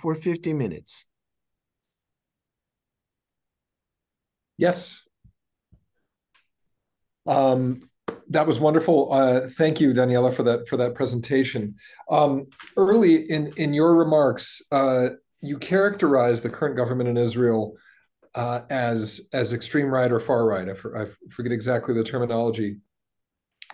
[0.00, 1.06] for 15 minutes.
[4.56, 5.02] Yes.
[7.26, 7.80] Um,
[8.32, 9.12] that was wonderful.
[9.12, 11.76] Uh, thank you, Daniela, for that for that presentation.
[12.10, 15.08] Um, early in in your remarks, uh,
[15.40, 17.76] you characterized the current government in Israel
[18.34, 20.68] uh, as as extreme right or far right.
[20.68, 22.78] I, for, I, forget exactly the terminology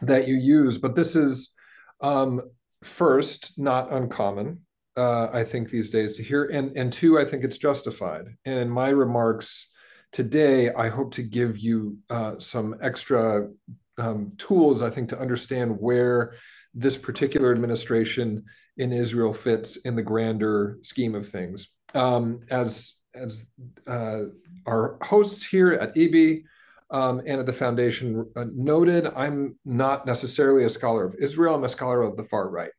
[0.02, 1.54] that you use, but this is
[2.00, 2.40] um,
[2.82, 4.62] first not uncommon.
[4.96, 8.26] Uh, I think these days to hear, and and two, I think it's justified.
[8.44, 9.68] And in my remarks
[10.10, 13.48] today, I hope to give you uh, some extra
[13.98, 16.34] um, tools, I think, to understand where
[16.74, 18.44] this particular administration
[18.76, 21.68] in Israel fits in the grander scheme of things.
[21.94, 23.46] Um, as as
[23.86, 24.24] uh,
[24.66, 26.42] our hosts here at EB
[26.90, 31.54] um, and at the foundation uh, noted, I'm not necessarily a scholar of Israel.
[31.54, 32.70] I'm a scholar of the far right,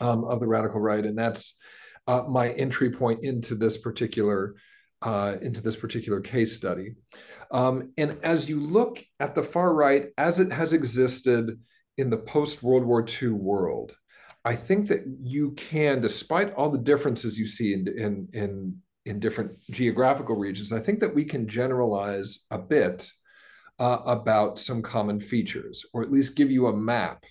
[0.00, 1.58] um, of the radical right, and that's
[2.06, 4.54] uh, my entry point into this particular
[5.02, 6.94] uh, into this particular case study.
[7.50, 11.60] Um, and as you look at the far right as it has existed
[11.98, 13.94] in the post World War II world,
[14.44, 19.20] I think that you can, despite all the differences you see in in in, in
[19.20, 23.10] different geographical regions, I think that we can generalize a bit
[23.78, 27.24] uh, about some common features, or at least give you a map.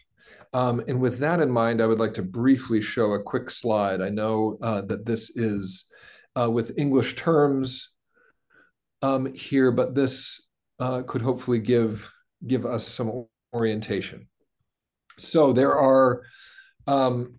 [0.53, 4.01] Um, and with that in mind, I would like to briefly show a quick slide.
[4.01, 5.85] I know uh, that this is
[6.39, 7.89] uh, with English terms
[9.01, 10.47] um, here, but this
[10.79, 12.11] uh, could hopefully give
[12.45, 14.27] give us some orientation.
[15.17, 16.23] So there are
[16.87, 17.35] um,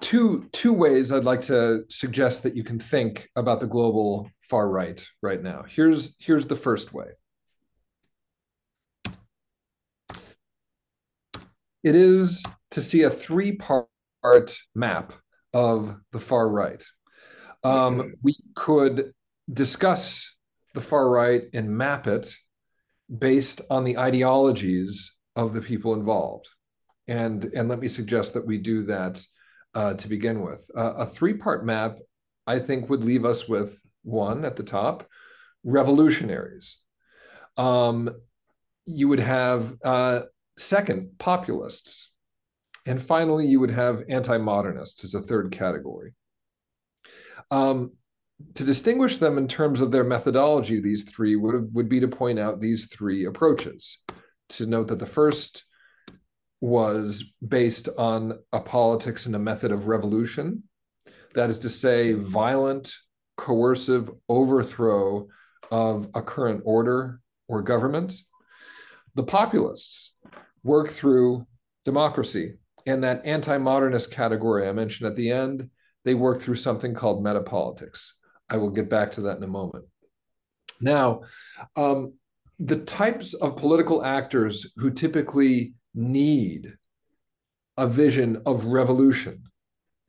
[0.00, 4.68] two two ways I'd like to suggest that you can think about the global far
[4.68, 5.64] right right now.
[5.68, 7.06] Here's here's the first way.
[11.82, 13.88] It is to see a three part
[14.74, 15.12] map
[15.54, 16.82] of the far right.
[17.64, 19.12] Um, we could
[19.52, 20.36] discuss
[20.74, 22.32] the far right and map it
[23.16, 26.48] based on the ideologies of the people involved.
[27.06, 29.24] And, and let me suggest that we do that
[29.74, 30.68] uh, to begin with.
[30.76, 31.98] Uh, a three part map,
[32.46, 35.06] I think, would leave us with one at the top
[35.64, 36.76] revolutionaries.
[37.56, 38.10] Um,
[38.86, 40.20] you would have, uh,
[40.56, 42.10] second, populists.
[42.86, 46.14] And finally, you would have anti modernists as a third category.
[47.50, 47.92] Um,
[48.54, 52.38] to distinguish them in terms of their methodology, these three would, would be to point
[52.38, 53.98] out these three approaches.
[54.50, 55.64] To note that the first
[56.60, 60.64] was based on a politics and a method of revolution.
[61.34, 62.94] That is to say, violent,
[63.36, 65.28] coercive overthrow
[65.70, 68.14] of a current order or government.
[69.14, 70.12] The populists
[70.62, 71.46] work through
[71.84, 75.70] democracy and that anti modernist category I mentioned at the end,
[76.08, 78.12] they work through something called metapolitics.
[78.48, 79.84] I will get back to that in a moment.
[80.80, 81.20] Now,
[81.76, 82.14] um,
[82.58, 86.72] the types of political actors who typically need
[87.76, 89.42] a vision of revolution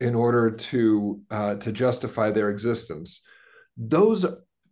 [0.00, 3.20] in order to uh, to justify their existence,
[3.76, 4.24] those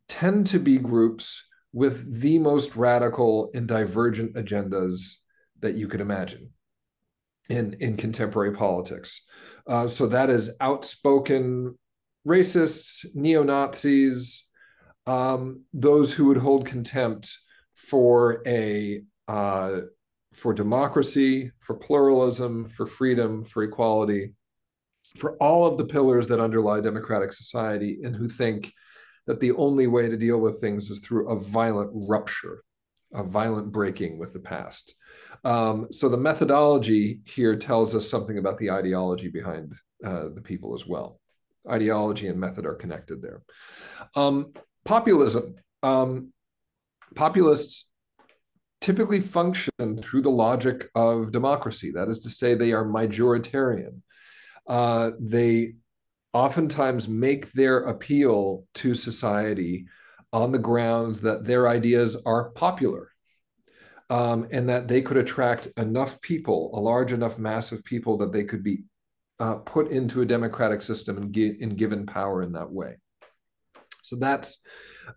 [0.08, 5.16] tend to be groups with the most radical and divergent agendas
[5.60, 6.48] that you could imagine
[7.48, 9.22] in in contemporary politics.
[9.66, 11.78] Uh, so that is outspoken
[12.26, 14.46] racists, neo Nazis,
[15.06, 17.36] um, those who would hold contempt
[17.74, 19.80] for a uh,
[20.34, 24.32] for democracy, for pluralism, for freedom, for equality,
[25.16, 28.72] for all of the pillars that underlie democratic society, and who think
[29.26, 32.62] that the only way to deal with things is through a violent rupture,
[33.12, 34.94] a violent breaking with the past.
[35.44, 40.74] Um, so the methodology here tells us something about the ideology behind uh, the people
[40.74, 41.20] as well.
[41.68, 43.42] Ideology and method are connected there.
[44.14, 44.52] Um,
[44.84, 45.56] populism.
[45.82, 46.32] Um,
[47.14, 47.90] populists
[48.80, 51.90] typically function through the logic of democracy.
[51.92, 54.02] That is to say, they are majoritarian.
[54.66, 55.74] Uh, they
[56.32, 59.86] oftentimes make their appeal to society
[60.32, 63.10] on the grounds that their ideas are popular
[64.10, 68.32] um, and that they could attract enough people, a large enough mass of people that
[68.32, 68.84] they could be
[69.40, 72.96] uh, put into a democratic system and, and given power in that way.
[74.02, 74.62] So that's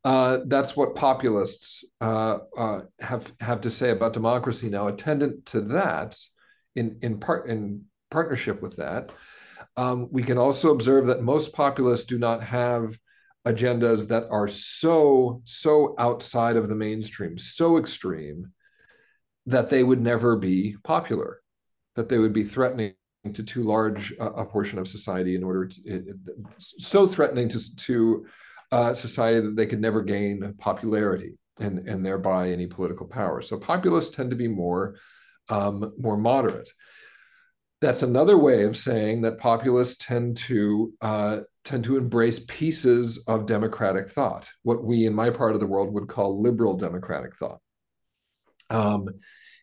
[0.03, 4.69] uh, that's what populists uh, uh, have have to say about democracy.
[4.69, 6.17] Now, attendant to that,
[6.75, 9.11] in in part in partnership with that,
[9.77, 12.97] um, we can also observe that most populists do not have
[13.47, 18.51] agendas that are so so outside of the mainstream, so extreme
[19.47, 21.41] that they would never be popular,
[21.95, 22.93] that they would be threatening
[23.33, 26.05] to too large a, portion of society in order to it,
[26.57, 28.25] so threatening to to
[28.71, 33.41] uh, society that they could never gain popularity and and thereby any political power.
[33.41, 34.95] So populists tend to be more
[35.49, 36.69] um, more moderate.
[37.81, 43.45] That's another way of saying that populists tend to uh, tend to embrace pieces of
[43.47, 47.59] democratic thought, what we in my part of the world would call liberal democratic thought.
[48.69, 49.09] Um,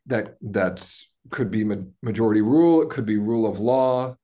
[0.07, 1.65] that that's could be
[2.03, 2.83] majority rule.
[2.83, 4.17] It could be rule of law.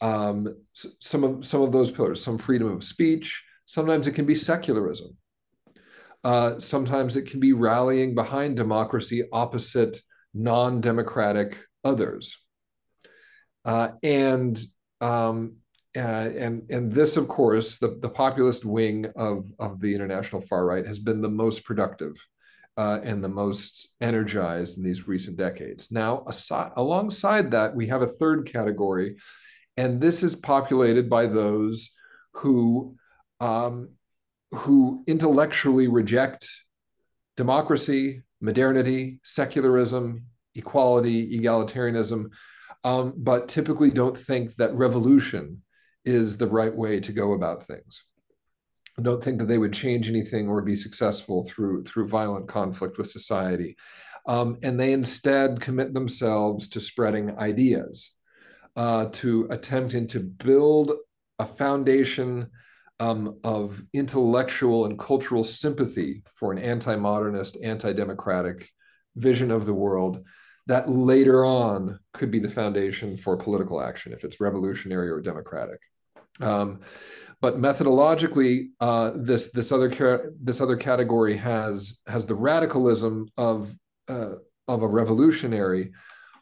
[0.00, 3.42] Um, some of some of those pillars, some freedom of speech.
[3.66, 5.16] Sometimes it can be secularism.
[6.24, 10.00] Uh, sometimes it can be rallying behind democracy opposite
[10.34, 12.36] non-democratic others.
[13.64, 14.58] Uh, and
[15.00, 15.56] um,
[15.96, 20.66] uh, and and this, of course, the, the populist wing of, of the international far
[20.66, 22.14] right has been the most productive
[22.76, 25.90] uh, and the most energized in these recent decades.
[25.90, 29.16] Now, aside, alongside that, we have a third category,
[29.76, 31.90] and this is populated by those
[32.34, 32.96] who
[33.40, 33.90] um,
[34.52, 36.48] who intellectually reject
[37.36, 42.30] democracy, modernity, secularism, equality, egalitarianism,
[42.84, 45.62] um, but typically don't think that revolution
[46.04, 48.04] is the right way to go about things.
[49.00, 53.08] Don't think that they would change anything or be successful through through violent conflict with
[53.08, 53.76] society,
[54.26, 58.12] um, and they instead commit themselves to spreading ideas,
[58.76, 60.92] uh, to attempting to build
[61.38, 62.50] a foundation
[63.00, 68.68] um, of intellectual and cultural sympathy for an anti-modernist, anti-democratic
[69.14, 70.24] vision of the world
[70.68, 75.80] that later on could be the foundation for political action if it's revolutionary or democratic.
[76.40, 76.80] Um,
[77.40, 83.74] but methodologically, uh, this this other this other category has has the radicalism of
[84.08, 84.32] uh,
[84.66, 85.92] of a revolutionary,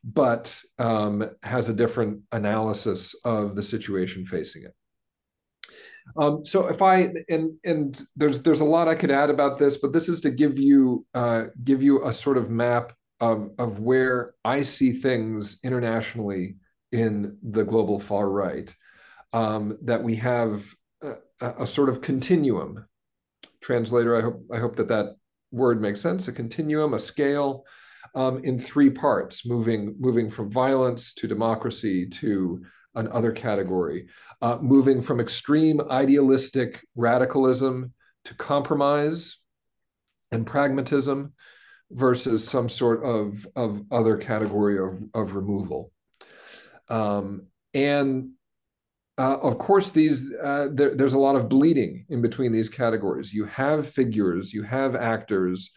[0.03, 4.75] but um, has a different analysis of the situation facing it.
[6.17, 9.77] Um, so if I and and there's there's a lot I could add about this,
[9.77, 13.79] but this is to give you uh, give you a sort of map of of
[13.79, 16.57] where I see things internationally
[16.93, 18.75] in the global far right.
[19.33, 20.65] Um, that we have
[21.03, 22.87] a, a, sort of continuum.
[23.61, 25.17] Translator, I hope I hope that that
[25.51, 26.29] word makes sense.
[26.29, 27.65] A continuum, a scale,
[28.15, 32.65] um, in three parts, moving moving from violence to democracy to
[32.95, 34.09] another category,
[34.41, 37.93] uh, moving from extreme idealistic radicalism
[38.25, 39.39] to compromise
[40.33, 41.33] and pragmatism
[41.91, 45.93] versus some sort of, of other category of, of removal.
[46.89, 48.31] Um, and
[49.19, 53.33] uh, of course, these uh, there, there's a lot of bleeding in between these categories.
[53.33, 55.71] You have figures, you have actors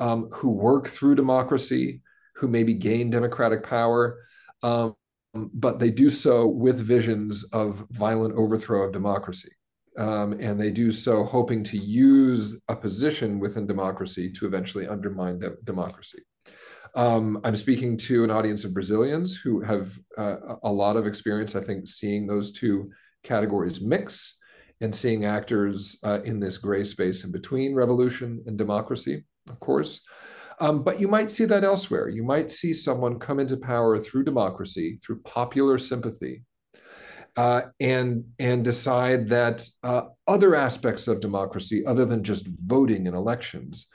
[0.00, 2.02] um, who work through democracy,
[2.34, 4.18] who maybe gain democratic power,
[4.62, 4.96] um,
[5.34, 9.50] but they do so with visions of violent overthrow of democracy.
[10.00, 15.38] Um, and they do so hoping to use a position within democracy to eventually undermine
[15.38, 16.20] de- democracy.
[16.94, 21.54] Um, I'm speaking to an audience of Brazilians who have uh, a lot of experience,
[21.54, 22.90] I think, seeing those two
[23.22, 24.38] categories mix
[24.80, 30.00] and seeing actors uh, in this gray space in between revolution and democracy, of course.
[30.60, 32.08] Um, but you might see that elsewhere.
[32.08, 36.42] You might see someone come into power through democracy, through popular sympathy,
[37.36, 43.14] uh, and and decide that uh, other aspects of democracy, other than just voting in
[43.14, 43.86] elections,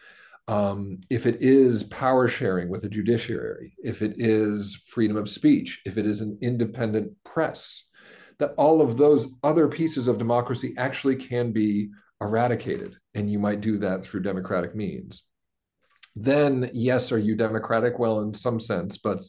[0.48, 5.82] um, if it is power sharing with the judiciary, if it is freedom of speech,
[5.86, 7.84] if it is an independent press,
[8.40, 11.90] that all of those other pieces of democracy actually can be
[12.22, 15.24] eradicated, and you might do that through democratic means
[16.16, 18.00] then yes, are you democratic?
[18.00, 19.22] Well, in some sense, but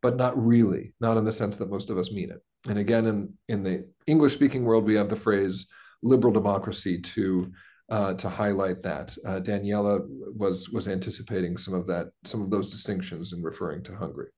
[0.00, 2.42] but not really, not in the sense that most of us mean it.
[2.68, 5.66] And again, in in the English speaking world, we have the phrase
[6.02, 7.52] liberal democracy to
[7.90, 9.16] uh, to highlight that.
[9.26, 10.00] Uh, Daniela
[10.36, 14.30] was was anticipating some of that, some of those distinctions in referring to Hungary.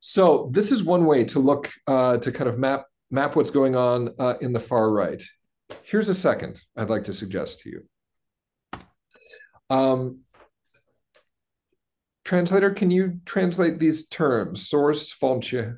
[0.00, 3.76] So this is one way to look uh, to kind of map map what's going
[3.76, 5.22] on uh, in the far right.
[5.82, 7.82] Here's a second I'd like to suggest to you.
[9.70, 10.20] Um,
[12.28, 14.68] Translator, can you translate these terms?
[14.68, 15.76] Source, fonte,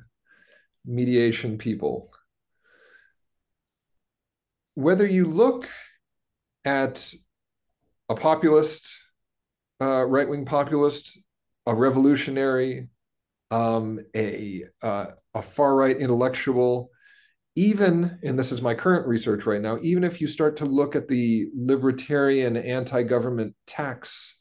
[0.85, 2.09] mediation, people.
[4.75, 5.67] Whether you look
[6.65, 7.13] at
[8.09, 8.91] a populist,
[9.81, 11.19] uh, right wing populist,
[11.65, 12.89] a revolutionary,
[13.51, 16.89] um, a, uh, a far right intellectual,
[17.55, 20.95] even, and this is my current research right now, even if you start to look
[20.95, 24.37] at the libertarian anti government tax,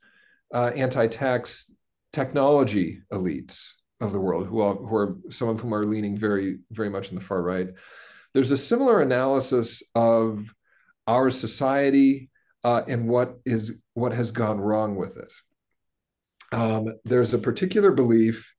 [0.55, 1.73] uh, anti tax
[2.13, 6.59] technology elites of the world, who are, who are some of whom are leaning very,
[6.71, 7.69] very much in the far right.
[8.33, 10.55] There's a similar analysis of
[11.07, 12.31] our society
[12.65, 15.33] uh, and what is what has gone wrong with it.
[16.53, 18.55] Um, there's a particular belief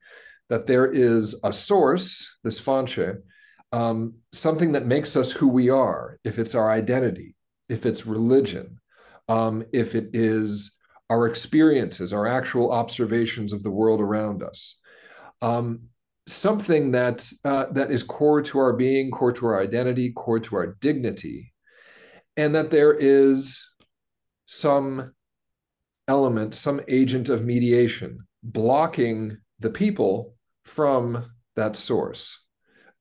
[0.49, 3.21] that there is a source, this fonte,
[3.71, 6.19] um, something that makes us who we are.
[6.23, 7.35] If it's our identity,
[7.69, 8.79] if it's religion,
[9.29, 10.77] um, if it is
[11.09, 14.77] our experiences, our actual observations of the world around us.
[15.41, 15.89] Um,
[16.27, 20.55] something that uh, that is core to our being, core to our identity, core to
[20.55, 21.53] our dignity,
[22.37, 23.65] and that there is
[24.45, 25.13] some
[26.07, 32.37] element, some agent of mediation blocking the people from that source.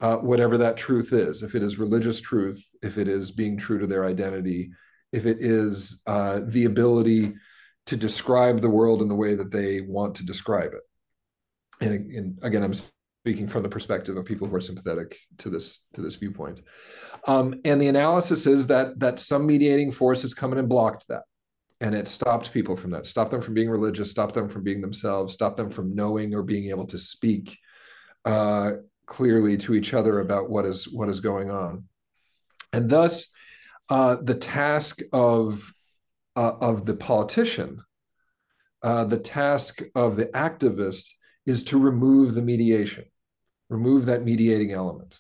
[0.01, 3.79] uh, whatever that truth is, if it is religious truth, if it is being true
[3.79, 4.71] to their identity,
[5.13, 7.35] if it is uh, the ability
[7.87, 10.81] to describe the world in the way that they want to describe it.
[11.81, 12.75] And, and, again, I'm
[13.23, 16.63] speaking from the perspective of people who are sympathetic to this to this viewpoint.
[17.27, 21.09] Um, and the analysis is that that some mediating force has come in and blocked
[21.09, 21.23] that,
[21.81, 24.81] and it stopped people from that, stopped them from being religious, stopped them from being
[24.81, 27.59] themselves, stopped them from knowing or being able to speak
[28.25, 28.73] uh,
[29.07, 31.85] clearly to each other about what is what is going on,
[32.73, 33.29] and thus
[33.91, 35.75] uh, the task of
[36.37, 37.83] uh, of the politician,
[38.83, 41.11] uh, the task of the activist
[41.47, 43.05] is to remove the mediation,
[43.69, 45.19] remove that mediating element.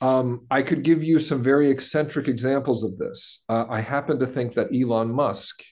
[0.00, 3.44] Um, I could give you some very eccentric examples of this.
[3.48, 5.62] Uh, I happen to think that Elon Musk,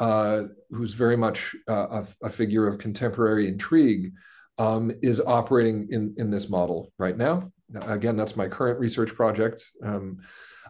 [0.00, 4.14] uh, who's very much uh, a, a, figure of contemporary intrigue,
[4.58, 7.52] um, is operating in, in this model right now.
[7.82, 9.64] Again, that's my current research project.
[9.82, 10.18] Um,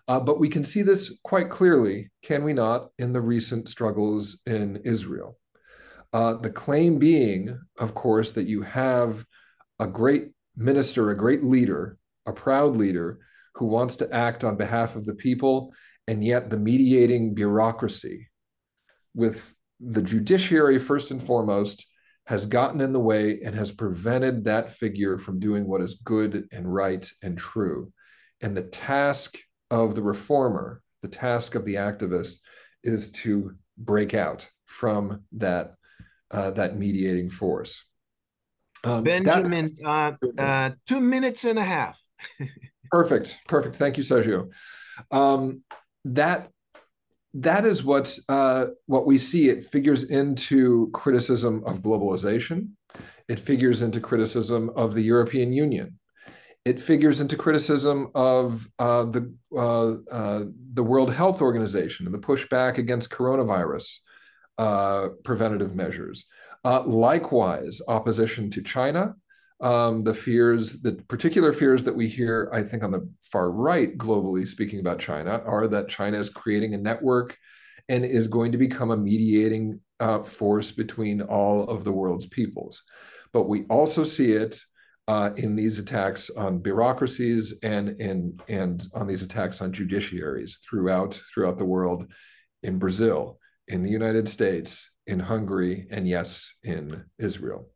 [0.09, 4.43] uh, but we can see this quite clearly, can we not, in the recent struggles
[4.47, 5.39] in Israel.
[6.13, 9.25] Uh, the claim being, of course, that you have
[9.79, 11.97] a great minister, a great leader,
[12.27, 13.19] a proud leader
[13.55, 15.73] who wants to act on behalf of the people,
[16.07, 18.29] and yet the mediating bureaucracy
[19.15, 21.87] with the judiciary, first and foremost,
[22.27, 26.47] has gotten in the way and has prevented that figure from doing what is good
[26.53, 27.93] and right and true.
[28.41, 29.39] And the task
[29.71, 32.37] of the reformer, the task of the activist,
[32.85, 35.75] is to break out from that
[36.33, 37.83] uh, that mediating force.
[38.85, 42.01] Um, Benjamin, uh, uh, two minutes and a half.
[42.91, 43.77] perfect, perfect.
[43.77, 44.51] Thank you, Sergio.
[45.11, 45.63] Um,
[46.05, 46.49] that
[47.35, 49.49] that is what uh, what we see.
[49.49, 52.71] It figures into criticism of globalization.
[53.29, 55.99] It figures into criticism of the European Union
[56.65, 62.21] it figures into criticism of uh, the uh, uh, the World Health Organization and the
[62.21, 63.99] pushback against coronavirus
[64.63, 66.27] uh, preventative measures.
[66.65, 69.15] Uh, likewise, opposition to China,
[69.61, 73.97] um, the fears, the particular fears that we hear, I think, on the far right,
[73.97, 77.37] globally speaking about China, are that China is creating a network
[77.89, 82.83] and is going to become a mediating uh, force between all of the world's peoples.
[83.33, 84.61] But we also see it
[85.09, 91.21] uh, in these attacks on bureaucracies and in and on these attacks on judiciaries throughout
[91.35, 92.01] throughout the world,
[92.63, 97.69] in Brazil, in the United States, in Hungary, and yes, in Israel.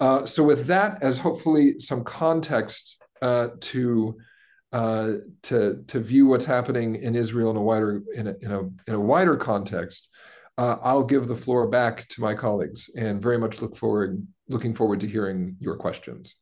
[0.00, 4.16] Uh, so, with that as hopefully some context uh, to
[4.72, 5.12] uh,
[5.42, 8.94] to to view what's happening in Israel in a wider in a in a, in
[8.94, 10.08] a wider context,
[10.58, 14.74] uh, I'll give the floor back to my colleagues and very much look forward looking
[14.74, 16.34] forward to hearing your questions.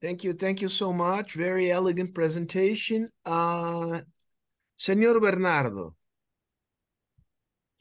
[0.00, 0.32] Thank you.
[0.32, 1.34] Thank you so much.
[1.34, 3.08] Very elegant presentation.
[3.24, 4.00] Uh,
[4.76, 5.94] señor Bernardo,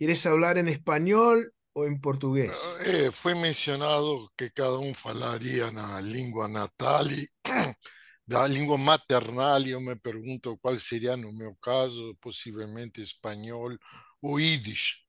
[0.02, 2.52] ¿quieres hablar en español o en portugués?
[2.88, 7.08] Eh, fue mencionado que cada uno falaría na língua natal
[8.26, 13.78] da língua maternal eu me pergunto qual seria no meu caso, possivelmente espanhol
[14.24, 15.06] ou yiddish?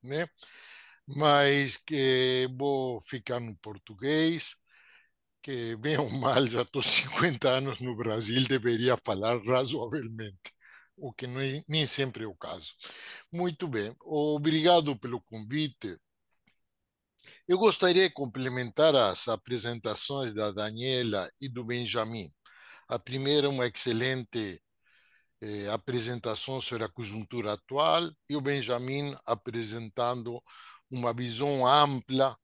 [1.07, 4.55] Mas que vou ficar no português
[5.41, 10.53] que bem ou mal, já estou 50 anos no Brasil, deveria falar razoavelmente,
[10.97, 12.73] o que é, nem sempre é o caso.
[13.31, 15.97] Muito bem, obrigado pelo convite.
[17.47, 22.29] Eu gostaria de complementar as apresentações da Daniela e do Benjamin.
[22.87, 24.61] A primeira, uma excelente
[25.41, 30.41] eh, apresentação sobre a conjuntura atual, e o Benjamin apresentando
[30.89, 32.37] uma visão ampla,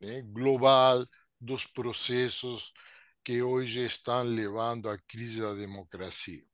[0.00, 1.06] né, global,
[1.40, 2.72] dos processos
[3.24, 6.44] que hoje estão levando à crise da democracia.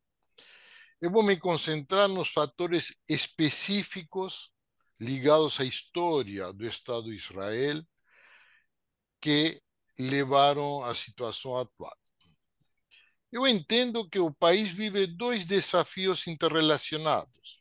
[1.02, 4.52] Eu vou me concentrar nos fatores específicos
[5.00, 7.84] ligados à história do Estado de Israel
[9.20, 9.60] que
[9.98, 11.96] levaram à situação atual.
[13.32, 17.60] Eu entendo que o país vive dois desafios interrelacionados.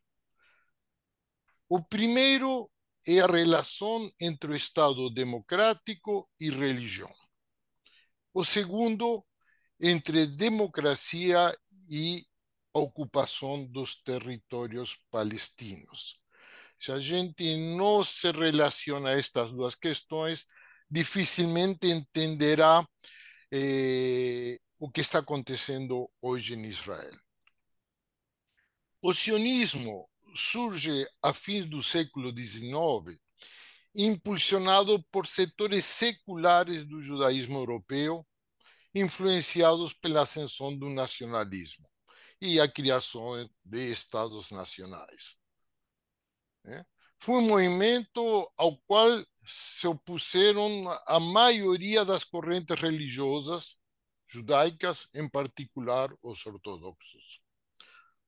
[1.68, 2.70] O primeiro
[3.08, 7.12] é a relação entre o Estado democrático e religião.
[8.36, 9.26] O segundo,
[9.80, 11.58] entre democracia
[11.90, 12.24] e
[12.74, 16.20] ocupação dos territórios palestinos.
[16.80, 17.44] Se a gente
[17.78, 20.48] não se relaciona a estas duas questões,
[20.90, 22.86] dificilmente entenderá
[23.52, 27.16] eh, o que está acontecendo hoje em Israel.
[29.04, 33.20] O sionismo surge a fins do século XIX,
[33.94, 38.26] impulsionado por setores seculares do judaísmo europeu
[38.94, 41.91] influenciados pela ascensão do nacionalismo
[42.42, 45.38] e a criação de estados nacionais.
[47.20, 50.66] Foi um movimento ao qual se opuseram
[51.06, 53.80] a maioria das correntes religiosas
[54.28, 57.42] judaicas, em particular os ortodoxos.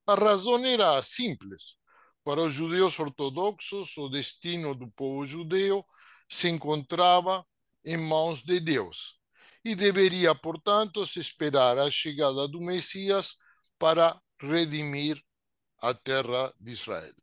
[0.06, 1.76] A razão era simples.
[2.22, 5.84] Para os judeus ortodoxos, o destino do povo judeu
[6.28, 7.44] se encontrava
[7.84, 9.18] em mãos de Deus
[9.64, 13.36] e deveria, portanto, se esperar a chegada do Messias
[13.84, 15.22] para redimir
[15.82, 17.14] a terra de Israel.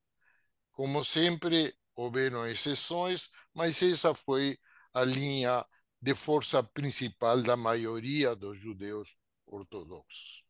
[0.72, 4.60] Como sempre, houveram exceções, mas essa foi
[4.94, 5.66] a linha
[6.00, 10.46] de força principal da maioria dos judeus ortodoxos.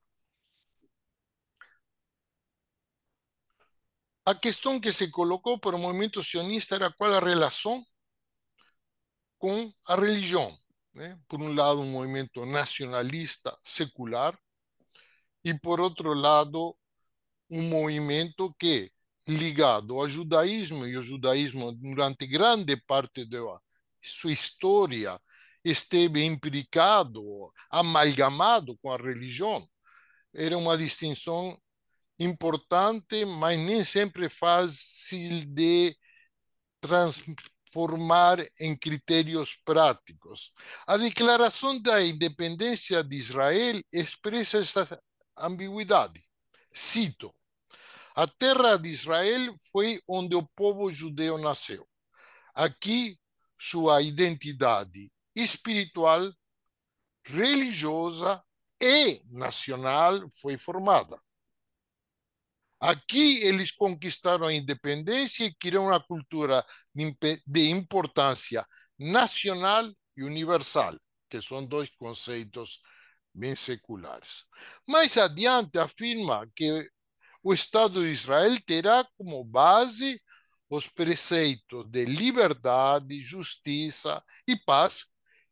[4.25, 7.85] A questão que se colocou para o movimento sionista era qual a relação
[9.37, 10.53] com a religião.
[10.93, 11.17] Né?
[11.29, 14.37] Por um lado, um movimento nacionalista secular,
[15.43, 16.75] e por outro lado,
[17.49, 18.91] um movimento que,
[19.27, 23.39] ligado ao judaísmo, e o judaísmo, durante grande parte da
[24.01, 25.19] sua história,
[25.63, 29.65] esteve implicado, amalgamado com a religião.
[30.33, 31.57] Era uma distinção
[32.19, 35.95] importante, mas nem sempre fácil de
[36.79, 40.53] transformar em critérios práticos.
[40.87, 45.01] A declaração da independência de Israel expressa essa
[45.45, 46.25] ambiguidade.
[46.73, 47.33] Cito:
[48.15, 51.87] A terra de Israel foi onde o povo judeu nasceu.
[52.53, 53.19] Aqui,
[53.59, 56.31] sua identidade espiritual,
[57.23, 58.43] religiosa
[58.81, 61.15] e nacional foi formada.
[62.79, 66.65] Aqui eles conquistaram a independência e criaram uma cultura
[67.45, 68.65] de importância
[68.97, 69.87] nacional
[70.17, 70.97] e universal,
[71.29, 72.81] que são dois conceitos
[73.33, 74.45] bem seculares.
[74.87, 76.89] Mais adiante afirma que
[77.43, 80.21] o Estado de Israel terá como base
[80.69, 85.07] os preceitos de liberdade, justiça e paz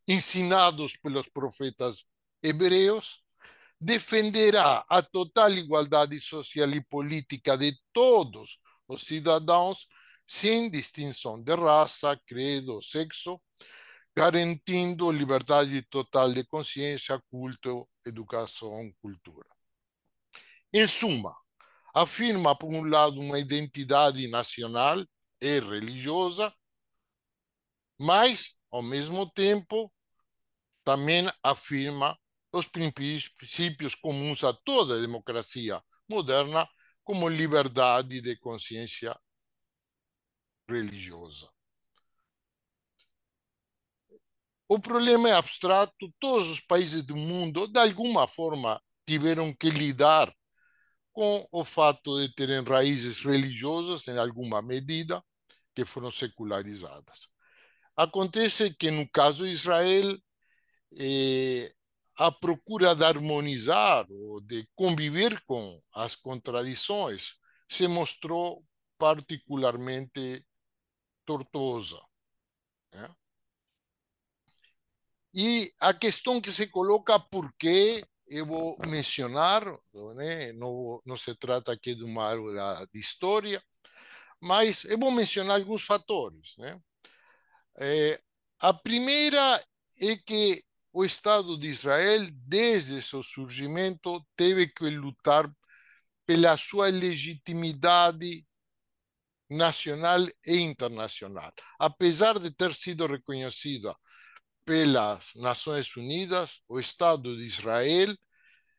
[0.08, 2.04] ensinados pelos profetas
[2.42, 3.22] hebreus
[3.80, 9.86] defenderá a total igualdade social e política de todos os cidadãos,
[10.26, 13.40] sem distinção de raça, credo, sexo,
[14.20, 19.48] garantindo liberdade total de consciência, culto, educação, cultura.
[20.70, 21.34] Em suma,
[21.94, 25.02] afirma, por um lado, uma identidade nacional
[25.40, 26.54] e religiosa,
[27.98, 29.90] mas, ao mesmo tempo,
[30.84, 32.14] também afirma
[32.52, 36.68] os princípios comuns a toda a democracia moderna,
[37.02, 39.18] como liberdade de consciência
[40.68, 41.50] religiosa.
[44.72, 50.32] O problema é abstrato, todos os países do mundo, de alguma forma, tiveram que lidar
[51.12, 55.20] com o fato de terem raízes religiosas, em alguma medida,
[55.74, 57.30] que foram secularizadas.
[57.96, 60.16] Acontece que, no caso de Israel,
[60.96, 61.74] eh,
[62.16, 67.34] a procura de harmonizar ou de conviver com as contradições
[67.68, 68.64] se mostrou
[68.96, 70.46] particularmente
[71.26, 72.00] tortuosa.
[72.92, 73.12] Né?
[75.32, 79.64] E a questão que se coloca, por que eu vou mencionar,
[80.16, 80.52] né?
[80.52, 83.62] não, não se trata aqui de uma aula de história,
[84.40, 86.56] mas eu vou mencionar alguns fatores.
[86.58, 86.80] Né?
[87.78, 88.20] É,
[88.60, 89.64] a primeira
[90.00, 95.50] é que o Estado de Israel, desde seu surgimento, teve que lutar
[96.26, 98.46] pela sua legitimidade
[99.48, 101.52] nacional e internacional.
[101.78, 103.96] Apesar de ter sido reconhecida
[104.70, 108.14] pelas Nações Unidas, o Estado de Israel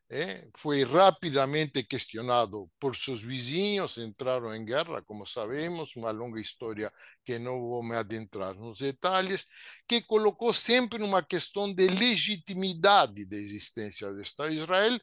[0.08, 6.90] eh, foi rapidamente questionado por seus vizinhos, entraram em guerra, como sabemos, uma longa história
[7.26, 9.46] que não vou me adentrar nos detalhes,
[9.86, 14.98] que colocou sempre uma questão de legitimidade da existência do Estado de Israel,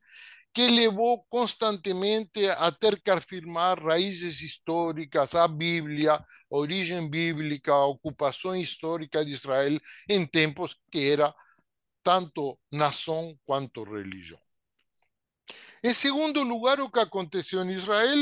[0.54, 8.56] que levou constantemente a ter que afirmar raízes históricas, a Bíblia, origem bíblica, a ocupação
[8.56, 9.80] histórica de Israel
[10.10, 11.34] em tempos que era
[12.04, 14.40] tanto nação quanto religião.
[15.84, 18.18] Em segundo lugar, o que aconteceu em Israel,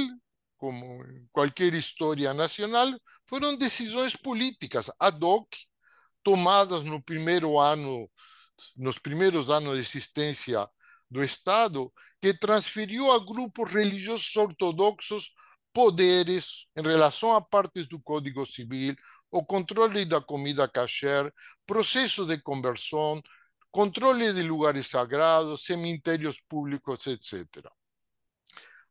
[0.58, 2.88] como em qualquer história nacional,
[3.26, 5.48] foram decisões políticas ad hoc,
[6.22, 8.10] tomadas no primeiro ano,
[8.76, 10.70] nos primeiros anos de existência
[11.10, 11.92] do Estado,
[12.22, 15.34] que transferiu a grupos religiosos ortodoxos
[15.74, 18.96] poderes em relação a partes do Código Civil,
[19.30, 21.32] o controle da comida kasher,
[21.66, 23.22] processo de conversão,
[23.72, 27.70] controle de lugares sagrados, cemitérios públicos, etc.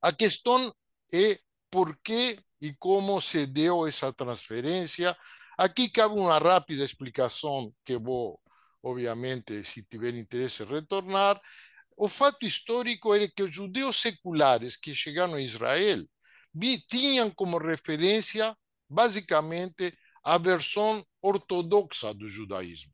[0.00, 0.72] A questão
[1.12, 1.40] é
[1.70, 5.16] por que e como se deu essa transferência.
[5.58, 8.40] Aqui cabe uma rápida explicação que vou,
[8.82, 11.40] obviamente, se tiver interesse, retornar.
[11.96, 16.04] O fato histórico era que os judeus seculares que chegaram a Israel
[16.88, 18.56] tinham como referência,
[18.88, 22.92] basicamente, a versão ortodoxa do judaísmo.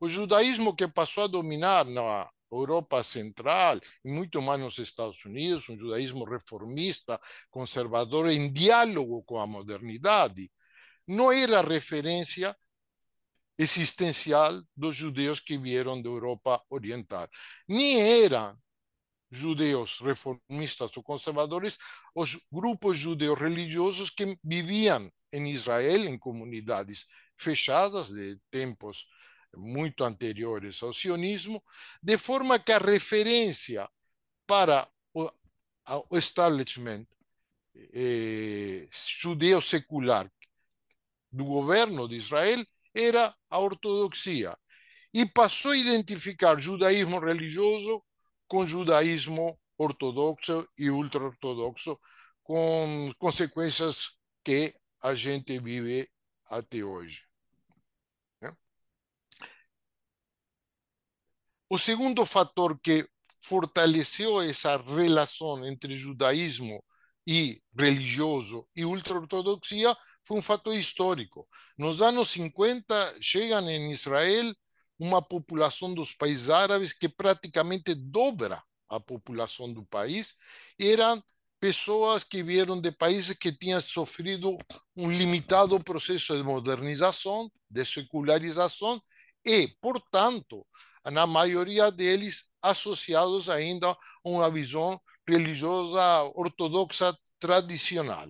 [0.00, 5.68] O judaísmo que passou a dominar na Europa Central e muito mais nos Estados Unidos,
[5.68, 7.20] um judaísmo reformista,
[7.50, 10.50] conservador, em diálogo com a modernidade,
[11.06, 12.56] não era referência
[13.58, 17.28] existencial dos judeus que vieram da Europa Oriental.
[17.68, 18.58] Nem eram
[19.30, 21.78] judeus reformistas ou conservadores
[22.14, 29.08] os grupos judeus religiosos que viviam em Israel em comunidades fechadas de tempos
[29.56, 31.62] muito anteriores ao sionismo,
[32.02, 33.88] de forma que a referência
[34.46, 35.30] para o,
[36.12, 37.06] establishment
[37.94, 40.30] eh, judeu secular
[41.30, 42.64] do governo de Israel
[42.96, 44.56] era a ortodoxia
[45.12, 48.02] e passou a identificar judaísmo religioso
[48.48, 51.98] com judaísmo ortodoxo e ultra-ortodoxo,
[52.42, 56.08] com consequências que a gente vive
[56.46, 57.26] até hoje.
[61.68, 63.08] O segundo fator que
[63.42, 66.82] fortaleceu essa relação entre judaísmo
[67.26, 69.94] e religioso e ultra-ortodoxia
[70.26, 71.48] foi um fator histórico.
[71.78, 74.52] Nos anos 50, chegam em Israel
[74.98, 80.34] uma população dos países árabes que praticamente dobra a população do país.
[80.78, 81.22] Eram
[81.60, 84.58] pessoas que vieram de países que tinham sofrido
[84.96, 89.00] um limitado processo de modernização, de secularização
[89.44, 90.66] e, portanto,
[91.04, 98.28] na maioria deles associados ainda a uma visão religiosa ortodoxa tradicional.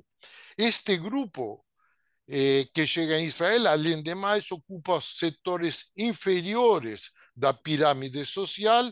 [0.59, 1.65] Este grupo
[2.29, 8.91] eh, que chega em Israel, além de mais, ocupa setores inferiores da pirâmide social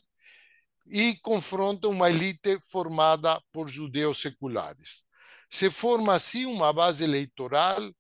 [0.87, 5.03] e confronta uma elite formada por judeus seculares.
[5.51, 7.91] Se forma assim uma base eleitoral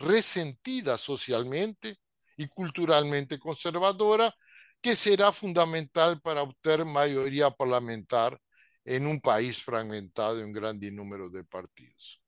[0.00, 1.96] ressentida socialmente
[2.38, 4.32] e culturalmente conservadora,
[4.82, 8.38] que será fundamental para obter maioria parlamentar
[8.86, 12.23] em um país fragmentado em grande número de partidos.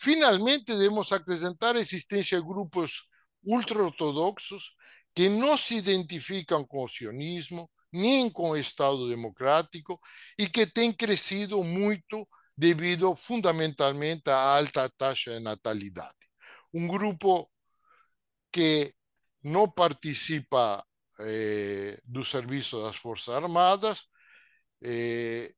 [0.00, 3.08] Finalmente, devemos acrescentar a existência de grupos
[3.42, 4.74] ultra-ortodoxos
[5.14, 9.98] que não se identificam com o sionismo, nem com o Estado democrático
[10.38, 16.14] e que têm crescido muito devido fundamentalmente à alta taxa de natalidade.
[16.72, 17.48] Um grupo
[18.52, 18.92] que
[19.42, 20.84] não participa
[21.20, 24.06] eh, do serviço das Forças Armadas,
[24.82, 25.52] eh,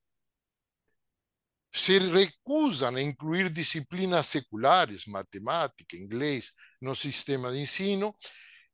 [1.72, 8.14] se recusam a incluir disciplinas seculares, matemática, inglês, no sistema de ensino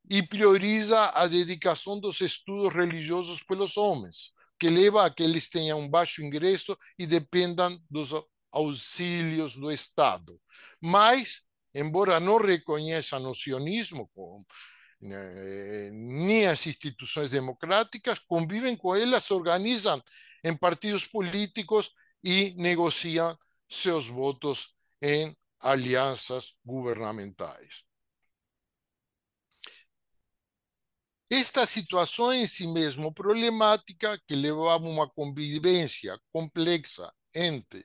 [0.08, 5.80] e prioriza a dedicação dos estudos religiosos pelos homens, que leva a que eles tenham
[5.80, 8.10] um baixo ingresso e dependam dos
[8.52, 10.40] auxílios do Estado.
[10.80, 11.42] Mas,
[11.74, 14.08] embora não reconheçam o sionismo
[15.92, 20.02] nem as instituições democráticas convivem com elas, se organizam
[20.42, 21.90] em partidos políticos
[22.26, 27.84] e negociam seus votos em alianças governamentais.
[31.30, 37.84] Esta situação em si mesmo problemática, que levava a uma convivência complexa entre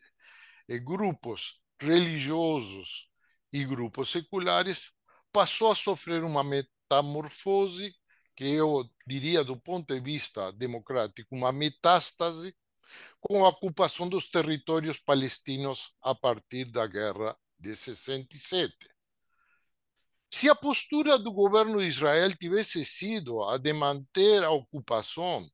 [0.68, 3.12] eh, grupos religiosos
[3.54, 4.92] e grupos seculares,
[5.32, 7.94] passou a sofrer uma metamorfose,
[8.36, 12.56] que eu diria do ponto de vista democrático, uma metástase,
[13.20, 18.76] com a ocupação dos territórios palestinos a partir da guerra de 67.
[20.30, 25.48] Se a postura do governo de Israel tivesse sido a de manter a ocupação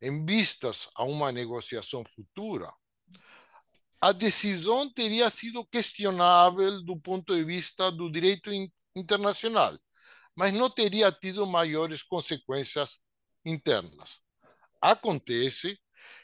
[0.00, 2.72] em vistas a uma negociação futura,
[4.00, 8.50] a decisão teria sido questionável do ponto de vista do direito
[8.96, 9.78] internacional
[10.40, 13.00] mas não teria tido maiores consequências
[13.44, 14.22] internas.
[14.80, 15.78] Acontece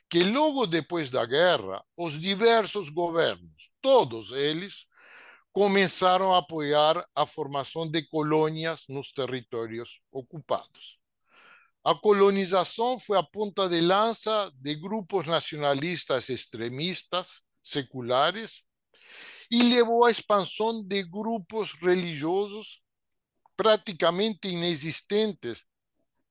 [0.08, 4.86] que logo depois da guerra, os diversos governos, todos eles,
[5.52, 10.98] começaram a apoiar a formação de colônias nos territórios ocupados.
[11.82, 18.64] A colonização foi a ponta de lança de grupos nacionalistas extremistas, seculares,
[19.50, 22.82] e levou à expansão de grupos religiosos
[23.56, 25.64] praticamente inexistentes,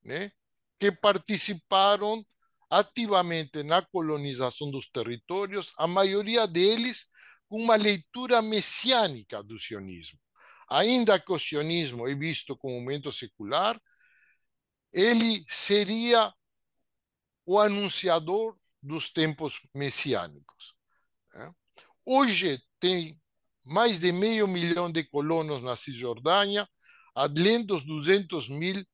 [0.04, 0.32] né?
[0.80, 2.24] que participaram
[2.70, 7.05] ativamente na colonização dos territórios, a maioria deles
[7.47, 10.20] com uma leitura messiânica do sionismo.
[10.70, 13.80] Ainda que o sionismo é visto como um movimento secular,
[14.91, 16.34] ele seria
[17.45, 20.74] o anunciador dos tempos messiânicos.
[22.05, 23.20] Hoje tem
[23.63, 26.68] mais de meio milhão de colonos na Cisjordânia,
[27.16, 28.86] além dos 200 mil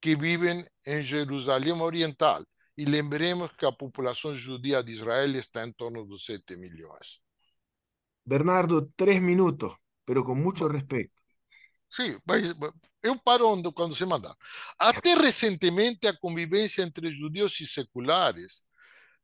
[0.00, 2.44] que vivem em Jerusalém Oriental.
[2.76, 7.20] E lembremos que a população judia de Israel está em torno dos 7 milhões.
[8.26, 9.72] Bernardo, três minutos,
[10.04, 11.12] pero com muito respeito.
[11.90, 12.52] Sim, mas
[13.02, 14.34] eu paro quando você mandar.
[14.78, 18.62] Até recentemente, a convivência entre judeus e seculares,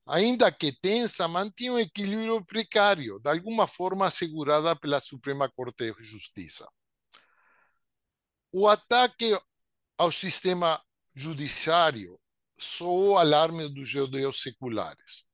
[0.06, 6.04] ainda que tensa, mantinha um equilíbrio precário, de alguma forma assegurada pela Suprema Corte de
[6.04, 6.68] Justiça.
[8.52, 9.36] O ataque
[9.96, 10.80] ao sistema
[11.14, 12.19] judiciário
[12.60, 15.24] soou alarme dos judeus seculares.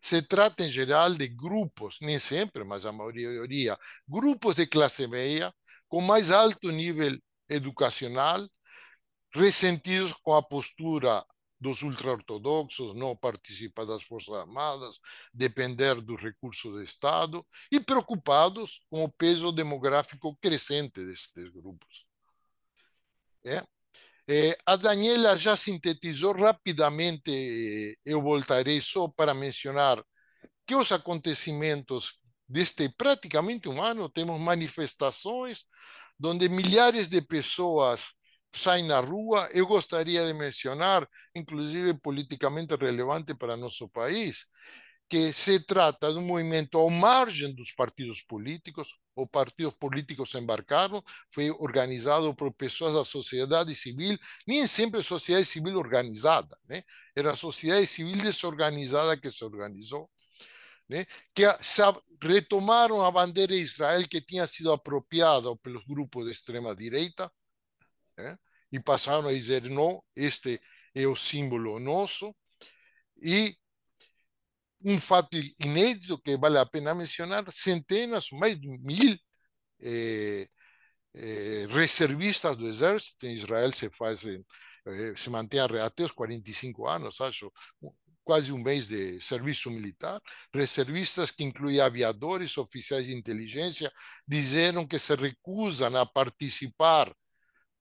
[0.00, 5.52] Se trata, em geral, de grupos, nem sempre, mas a maioria, grupos de classe média,
[5.88, 7.18] com mais alto nível
[7.48, 8.48] educacional,
[9.32, 11.24] ressentidos com a postura
[11.60, 15.00] dos ultra-ortodoxos, não participar das Forças Armadas,
[15.34, 22.06] depender dos recursos do Estado e preocupados com o peso demográfico crescente destes grupos.
[23.44, 23.62] É?
[24.30, 30.02] É, a Daniela já sintetizou rapidamente, eu voltarei só para mencionar
[30.66, 35.64] que os acontecimentos deste praticamente um ano, temos manifestações
[36.22, 38.14] onde milhares de pessoas
[38.54, 39.48] saem na rua.
[39.52, 44.46] Eu gostaria de mencionar, inclusive politicamente relevante para nosso país,
[45.08, 48.98] que se trata de um movimento ao margem dos partidos políticos.
[49.16, 51.02] Os partidos políticos embarcaram,
[51.32, 56.82] foi organizado por pessoas da sociedade civil, nem sempre sociedade civil organizada, né?
[57.16, 60.08] era a sociedade civil desorganizada que se organizou
[60.88, 61.04] né,
[61.34, 61.42] que
[62.22, 67.30] retomaram a bandeira de Israel que tinha sido apropriada pelos grupos de extrema direita
[68.16, 68.38] né,
[68.72, 70.60] e passaram a dizer não, este
[70.94, 72.34] é o símbolo nosso
[73.22, 73.56] e
[74.84, 79.18] um fato inédito que vale a pena mencionar, centenas, mais de mil
[79.82, 80.48] eh,
[81.14, 84.44] eh, reservistas do exército em Israel se fazem
[84.86, 87.52] eh, se mantém até os 45 anos, acho,
[88.24, 90.20] quase um mês de serviço militar.
[90.54, 93.92] Reservistas, que incluem aviadores, oficiais de inteligência,
[94.26, 97.12] disseram que se recusam a participar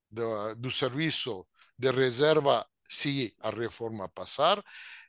[0.09, 1.45] do, do serviço
[1.77, 4.63] de reserva se a reforma passar.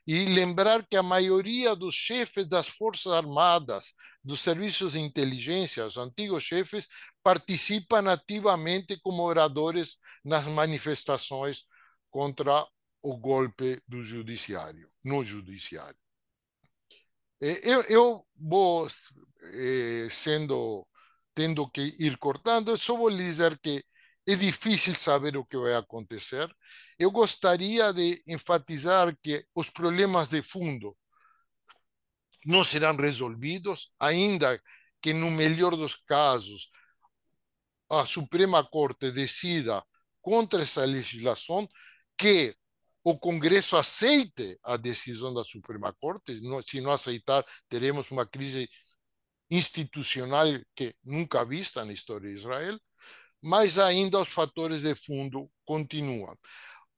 [0.07, 5.97] E lembrar que a maioria dos chefes das Forças Armadas, dos serviços de inteligência, os
[5.97, 6.87] antigos chefes,
[7.23, 11.65] participam ativamente como oradores nas manifestações
[12.09, 12.65] contra
[13.01, 15.97] o golpe do judiciário, no judiciário.
[17.39, 18.87] Eu, eu vou
[20.09, 20.85] sendo
[21.33, 23.81] tendo que ir cortando, eu só vou lhe dizer que
[24.27, 26.53] é difícil saber o que vai acontecer.
[26.99, 30.95] Eu gostaria de enfatizar que os problemas de fundo
[32.45, 34.61] não serão resolvidos, ainda
[35.01, 36.69] que no melhor dos casos
[37.89, 39.83] a Suprema Corte decida
[40.21, 41.67] contra essa legislação
[42.17, 42.53] que
[43.03, 46.39] o Congresso aceite a decisão da Suprema Corte.
[46.63, 48.69] Se não aceitar, teremos uma crise
[49.49, 50.45] institucional
[50.75, 52.77] que nunca vista na história de Israel,
[53.41, 56.37] mas ainda os fatores de fundo continuam.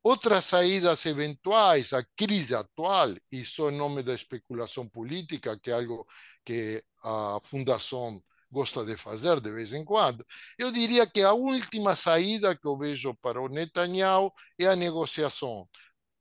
[0.04, 6.08] Outras saídas eventuais, a crise atual, isso em nome da especulação política, que é algo
[6.44, 8.20] que a Fundação
[8.52, 10.26] gosta de fazer de vez em quando,
[10.58, 15.68] eu diria que a última saída que eu vejo para o Netanyahu é a negociação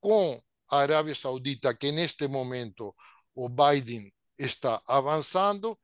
[0.00, 2.94] com a Arábia Saudita, que neste momento
[3.34, 5.78] o Biden está avançando,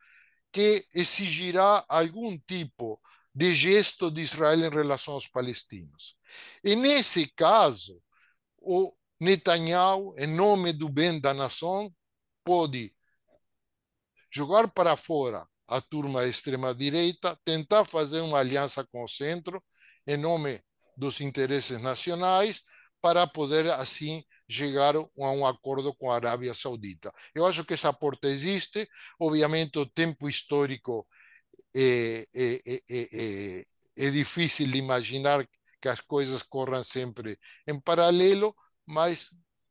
[0.52, 3.00] que exigirá algum tipo
[3.34, 6.16] de gesto de Israel em relação aos palestinos.
[6.64, 8.02] E nesse caso,
[8.58, 11.92] o Netanyahu, em nome do bem da nação,
[12.44, 12.94] pode
[14.30, 19.62] jogar para fora a turma extrema-direita, tentar fazer uma aliança com o centro,
[20.06, 20.60] em nome
[20.96, 22.62] dos interesses nacionais,
[23.00, 27.12] para poder assim chegar a um acordo com a Arábia Saudita.
[27.34, 31.06] Eu acho que essa porta existe, obviamente o tempo histórico
[31.74, 33.64] é, é, é,
[33.96, 35.46] é difícil de imaginar
[35.86, 38.52] que as coisas corram sempre em paralelo,
[38.84, 39.30] mas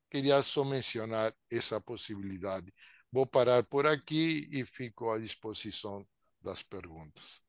[0.09, 2.74] queria só mencionar essa possibilidade.
[3.11, 6.07] Vou parar por aqui e fico à disposição
[6.41, 7.43] das perguntas.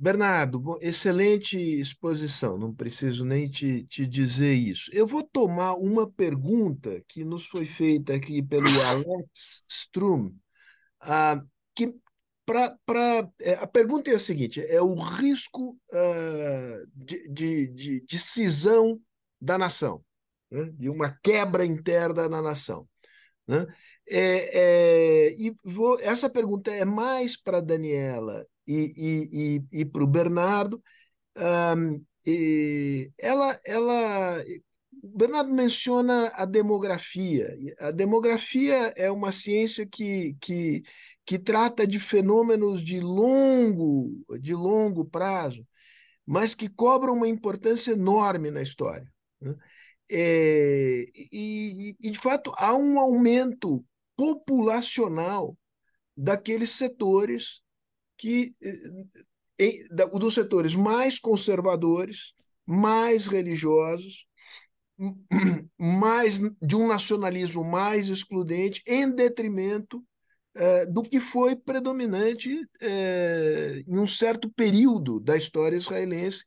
[0.00, 4.88] Bernardo, excelente exposição, não preciso nem te, te dizer isso.
[4.94, 10.32] Eu vou tomar uma pergunta que nos foi feita aqui pelo Alex Strum,
[11.00, 11.42] ah,
[11.74, 11.98] que
[12.48, 18.00] pra, pra, é, a pergunta é a seguinte: é o risco ah, de, de, de,
[18.00, 18.98] de cisão
[19.38, 20.02] da nação,
[20.50, 20.70] né?
[20.72, 22.88] de uma quebra interna na nação.
[23.46, 23.66] Né?
[24.08, 30.02] É, é, e vou, essa pergunta é mais para Daniela e, e, e, e para
[30.02, 30.82] o Bernardo.
[31.36, 32.02] Um,
[33.18, 34.42] ela, ela,
[35.02, 37.56] o Bernardo menciona a demografia.
[37.78, 40.82] A demografia é uma ciência que, que,
[41.28, 45.62] que trata de fenômenos de longo, de longo prazo,
[46.24, 49.06] mas que cobram uma importância enorme na história.
[49.38, 49.54] Né?
[50.10, 53.84] É, e, e, de fato, há um aumento
[54.16, 55.54] populacional
[56.16, 57.60] daqueles setores
[58.16, 58.50] que
[59.58, 59.86] em,
[60.18, 62.32] dos setores mais conservadores,
[62.64, 64.26] mais religiosos,
[65.78, 70.02] mais de um nacionalismo mais excludente, em detrimento
[70.60, 76.44] eh, do que foi predominante eh, em um certo período da história israelense,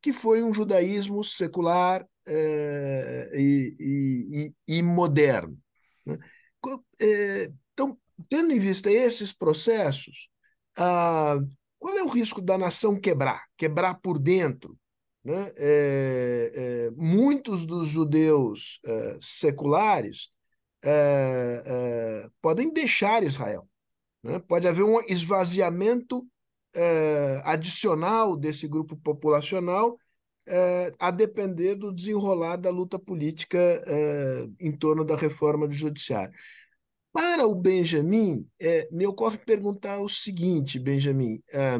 [0.00, 5.56] que foi um judaísmo secular eh, e, e, e, moderno.
[6.04, 6.18] Né?
[7.72, 7.96] Então,
[8.28, 10.28] tendo em vista esses processos,
[10.76, 11.38] ah,
[11.78, 14.76] qual é o risco da nação quebrar, quebrar por dentro?
[15.24, 15.52] Né?
[15.56, 20.30] É, é, muitos dos judeus é, seculares
[20.84, 23.68] é, é, podem deixar Israel.
[24.22, 24.38] Né?
[24.40, 26.26] Pode haver um esvaziamento
[26.74, 29.96] é, adicional desse grupo populacional
[30.98, 33.58] a depender do desenrolar da luta política
[34.58, 36.34] em torno da reforma do judiciário.
[37.12, 41.78] Para o Benjamin, é, me ocorre perguntar o seguinte, Benjamin: é,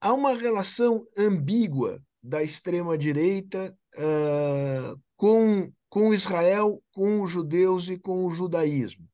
[0.00, 8.24] há uma relação ambígua da extrema-direita é, com, com Israel, com os judeus e com
[8.24, 9.08] o judaísmo.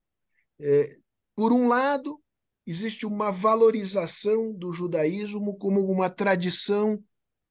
[0.61, 0.97] É,
[1.35, 2.21] por um lado,
[2.67, 7.03] existe uma valorização do judaísmo como uma tradição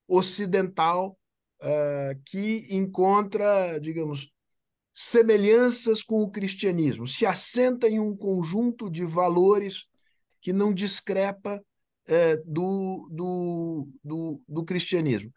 [0.07, 1.17] ocidental
[1.61, 4.31] uh, que encontra, digamos,
[4.93, 9.87] semelhanças com o cristianismo, se assenta em um conjunto de valores
[10.39, 11.63] que não discrepa
[12.05, 15.31] é, do, do, do, do, cristianismo.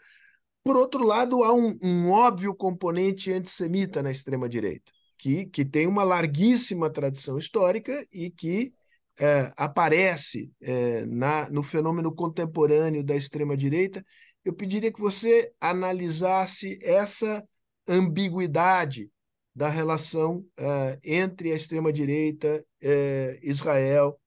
[0.67, 6.03] Por outro lado, há um, um óbvio componente antissemita na extrema-direita, que, que tem uma
[6.03, 8.75] larguíssima tradição histórica e que
[9.17, 14.05] é, aparece é, na, no fenômeno contemporâneo da extrema-direita.
[14.45, 17.45] Eu pediria que você analisasse essa
[17.87, 19.09] ambiguidade
[19.55, 24.19] da relação uh, entre a extrema-direita, uh, Israel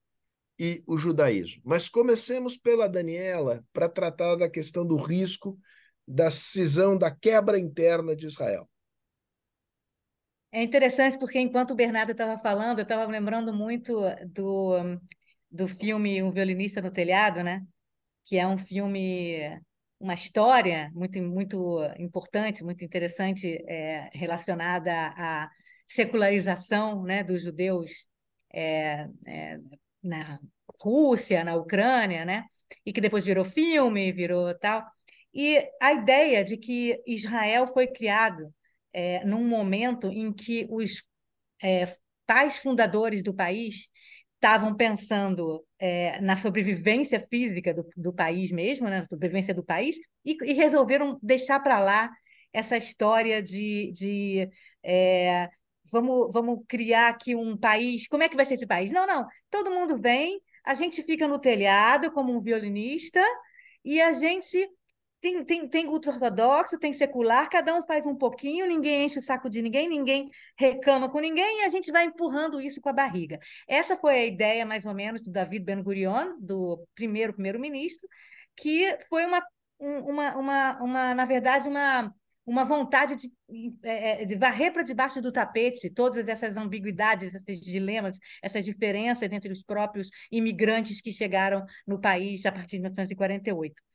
[0.58, 1.60] e o judaísmo.
[1.66, 5.58] Mas comecemos pela Daniela para tratar da questão do risco
[6.10, 8.68] da cisão, da quebra interna de Israel.
[10.50, 13.94] É interessante porque enquanto o Bernardo estava falando, eu estava lembrando muito
[14.26, 14.98] do,
[15.48, 17.62] do filme Um Violinista no Telhado, né?
[18.24, 19.60] que é um filme
[20.00, 25.48] uma história muito, muito importante, muito interessante, é, relacionada à
[25.86, 28.08] secularização né, dos judeus
[28.52, 29.58] é, é,
[30.02, 30.40] na
[30.80, 32.46] Rússia, na Ucrânia, né?
[32.84, 34.84] e que depois virou filme, virou tal.
[35.34, 38.52] E a ideia de que Israel foi criado
[38.92, 41.02] é, num momento em que os
[41.62, 41.94] é,
[42.26, 43.88] pais fundadores do país
[44.34, 49.96] estavam pensando é, na sobrevivência física do, do, país mesmo, né, na sobrevivência do país,
[50.24, 52.10] e, e resolveram deixar para lá
[52.52, 54.48] essa história de, de
[54.82, 55.48] é,
[55.90, 58.08] vamos, vamos criar aqui um país.
[58.08, 58.90] Como é que vai ser esse país?
[58.90, 59.26] Não, não.
[59.50, 63.20] Todo mundo vem, a gente fica no telhado como um violinista
[63.84, 64.68] e a gente
[65.20, 69.50] tem, tem, tem ultra-ortodoxo, tem secular, cada um faz um pouquinho, ninguém enche o saco
[69.50, 73.38] de ninguém, ninguém reclama com ninguém, e a gente vai empurrando isso com a barriga.
[73.68, 78.08] Essa foi a ideia, mais ou menos, do David Ben-Gurion, do primeiro primeiro-ministro,
[78.56, 79.42] que foi uma,
[79.78, 82.14] uma, uma, uma, na verdade, uma,
[82.46, 83.30] uma vontade de,
[83.82, 89.30] é, é, de varrer para debaixo do tapete todas essas ambiguidades, esses dilemas, essas diferenças
[89.30, 93.89] entre os próprios imigrantes que chegaram no país a partir de 1948.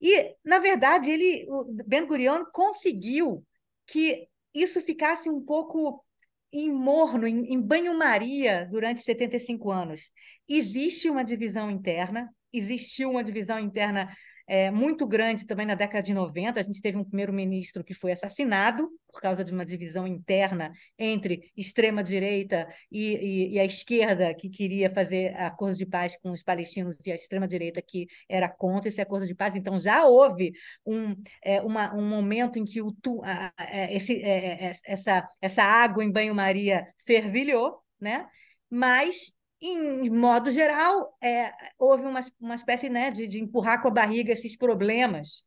[0.00, 3.44] E, na verdade, ele, o Ben Gurion conseguiu
[3.86, 6.04] que isso ficasse um pouco
[6.52, 10.10] em morno, em, em banho-maria durante 75 anos.
[10.48, 14.08] Existe uma divisão interna, existiu uma divisão interna
[14.48, 16.58] é, muito grande também na década de 90.
[16.58, 21.52] A gente teve um primeiro-ministro que foi assassinado por causa de uma divisão interna entre
[21.56, 26.96] extrema-direita e, e, e, a esquerda, que queria fazer acordo de paz com os palestinos,
[27.04, 29.54] e a extrema-direita, que era contra esse acordo de paz.
[29.54, 30.52] Então, já houve
[30.86, 36.02] um, é, uma, um momento em que o, a, a, esse, é, essa, essa água
[36.02, 38.26] em banho-maria fervilhou, né?
[38.70, 43.92] mas em modo geral, é, houve uma, uma espécie né, de, de empurrar com a
[43.92, 45.44] barriga esses problemas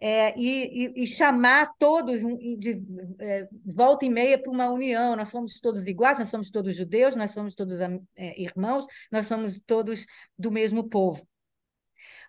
[0.00, 2.22] é, e, e, e, chamar todos
[2.58, 2.82] de
[3.20, 5.14] é, volta e meia para uma união.
[5.14, 7.78] Nós somos todos iguais, nós somos todos judeus, nós somos todos
[8.16, 10.04] é, irmãos, nós somos todos
[10.36, 11.24] do mesmo povo.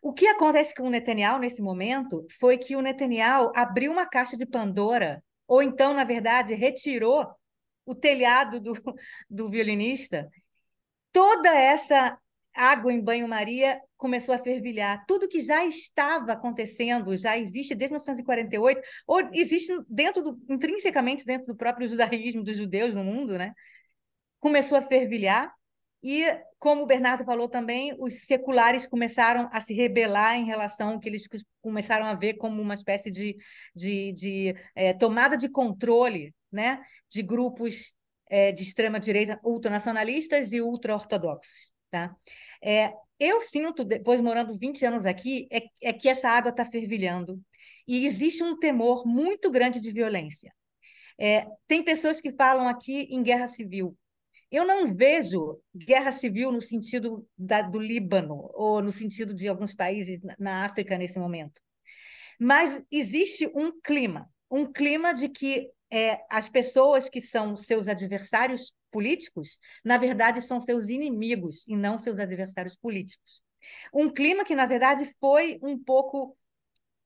[0.04, 4.38] O que acontece com o Netanyahu nesse momento foi que o Netanyahu abriu uma caixa
[4.38, 7.26] de Pandora, ou então, na verdade, retirou
[7.86, 8.74] o telhado do,
[9.28, 10.30] do violinista
[11.14, 12.18] toda essa
[12.54, 15.06] água em banho-maria começou a fervilhar.
[15.08, 21.48] Tudo que já estava acontecendo, já existe desde 1948, ou existe dentro do, intrinsecamente dentro
[21.48, 23.54] do próprio judaísmo dos judeus no mundo, né?
[24.40, 25.54] Começou a fervilhar
[26.04, 26.26] e,
[26.60, 31.08] como o Bernardo falou também, os seculares começaram a se rebelar em relação ao que
[31.08, 31.24] eles
[31.62, 33.38] começaram a ver como uma espécie de,
[33.74, 37.94] de, de é, tomada de controle né, de grupos
[38.34, 41.72] é, de extrema-direita ultranacionalistas e ultra-ortodoxos.
[41.92, 42.16] Tá?
[42.64, 47.40] É, eu sinto, depois morando 20 anos aqui, é, é que essa água está fervilhando
[47.88, 50.52] e existe um temor muito grande de violência.
[51.20, 53.96] É, tem pessoas que falam aqui em guerra civil.
[54.50, 59.76] Eu não vejo guerra civil no sentido da, do Líbano ou no sentido de alguns
[59.76, 61.62] países na África nesse momento.
[62.40, 68.74] Mas existe um clima, um clima de que é, as pessoas que são seus adversários
[68.90, 73.44] políticos, na verdade, são seus inimigos e não seus adversários políticos.
[73.94, 76.36] Um clima que, na verdade, foi um pouco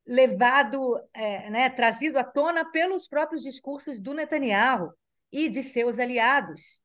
[0.06, 4.94] levado, é, né, trazido à tona pelos próprios discursos do Netanyahu
[5.34, 6.82] e de seus aliados,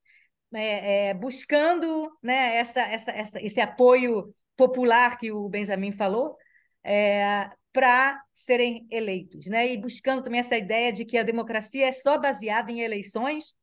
[0.53, 6.37] é, é, buscando né, essa, essa, essa, esse apoio popular que o Benjamin falou,
[6.83, 9.73] é, para serem eleitos, né?
[9.73, 13.57] E buscando também essa ideia de que a democracia é só baseada em eleições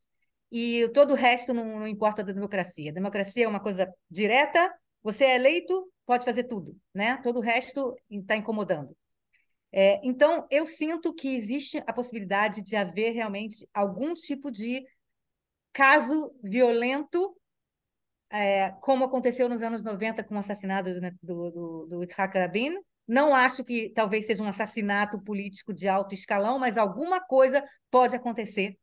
[0.52, 2.92] e todo o resto não, não importa da democracia.
[2.92, 7.18] A democracia é uma coisa direta, você é eleito, pode fazer tudo, né?
[7.18, 8.96] Todo o resto está incomodando.
[9.72, 14.84] É, então, eu sinto que existe a possibilidade de haver realmente algum tipo de
[15.72, 17.36] caso violento,
[18.32, 20.90] é, como aconteceu nos anos 90 com o assassinato
[21.22, 22.76] do, do, do Yitzhak Rabin,
[23.10, 28.16] não acho que talvez seja um assassinato político de alto escalão, mas alguma coisa pode
[28.16, 28.78] acontecer.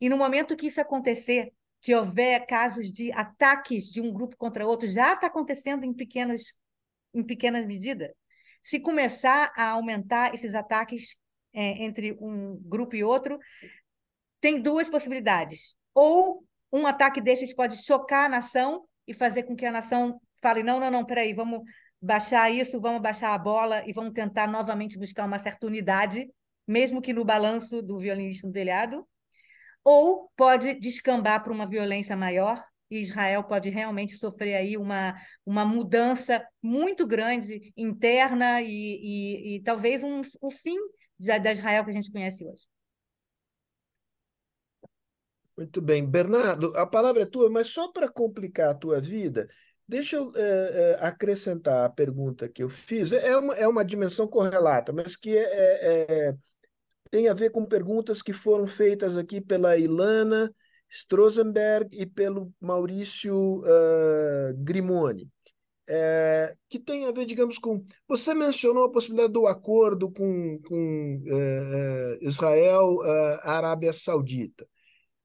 [0.00, 4.64] E no momento que isso acontecer, que houver casos de ataques de um grupo contra
[4.64, 6.54] outro, já está acontecendo em pequenas,
[7.12, 8.12] em pequenas medidas.
[8.62, 11.16] Se começar a aumentar esses ataques
[11.52, 13.40] é, entre um grupo e outro,
[14.40, 15.74] tem duas possibilidades.
[15.92, 20.62] Ou um ataque desses pode chocar a nação e fazer com que a nação fale:
[20.62, 21.62] não, não, não, peraí, vamos
[22.00, 26.28] baixar isso, vamos baixar a bola e vamos tentar novamente buscar uma certa unidade,
[26.66, 29.06] mesmo que no balanço do violinista no telhado,
[29.82, 32.58] ou pode descambar para uma violência maior
[32.90, 35.14] e Israel pode realmente sofrer aí uma,
[35.44, 40.78] uma mudança muito grande interna e, e, e talvez um, o fim
[41.18, 42.66] da, da Israel que a gente conhece hoje.
[45.56, 46.04] Muito bem.
[46.04, 49.48] Bernardo, a palavra é tua, mas só para complicar a tua vida,
[49.86, 53.12] Deixa eu é, acrescentar a pergunta que eu fiz.
[53.12, 56.34] É, é uma, é uma dimensão correlata, mas que é, é, é,
[57.10, 60.50] tem a ver com perguntas que foram feitas aqui pela Ilana
[60.90, 65.28] Strozenberg e pelo Maurício uh, Grimoni.
[65.86, 67.84] É, que tem a ver, digamos, com.
[68.08, 71.22] Você mencionou a possibilidade do acordo com, com
[72.22, 73.00] Israel,
[73.42, 74.66] Arábia Saudita.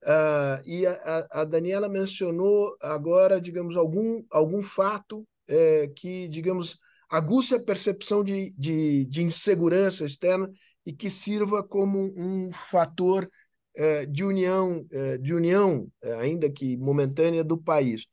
[0.03, 6.77] Uh, e a, a, Daniela mencionou agora, digamos, algum, algum fato é, que, digamos,
[7.09, 10.49] aguça a percepção de, de, de, insegurança externa
[10.85, 13.29] e que sirva como um fator
[13.75, 18.05] é, de união, é, de união, ainda que momentânea, do país.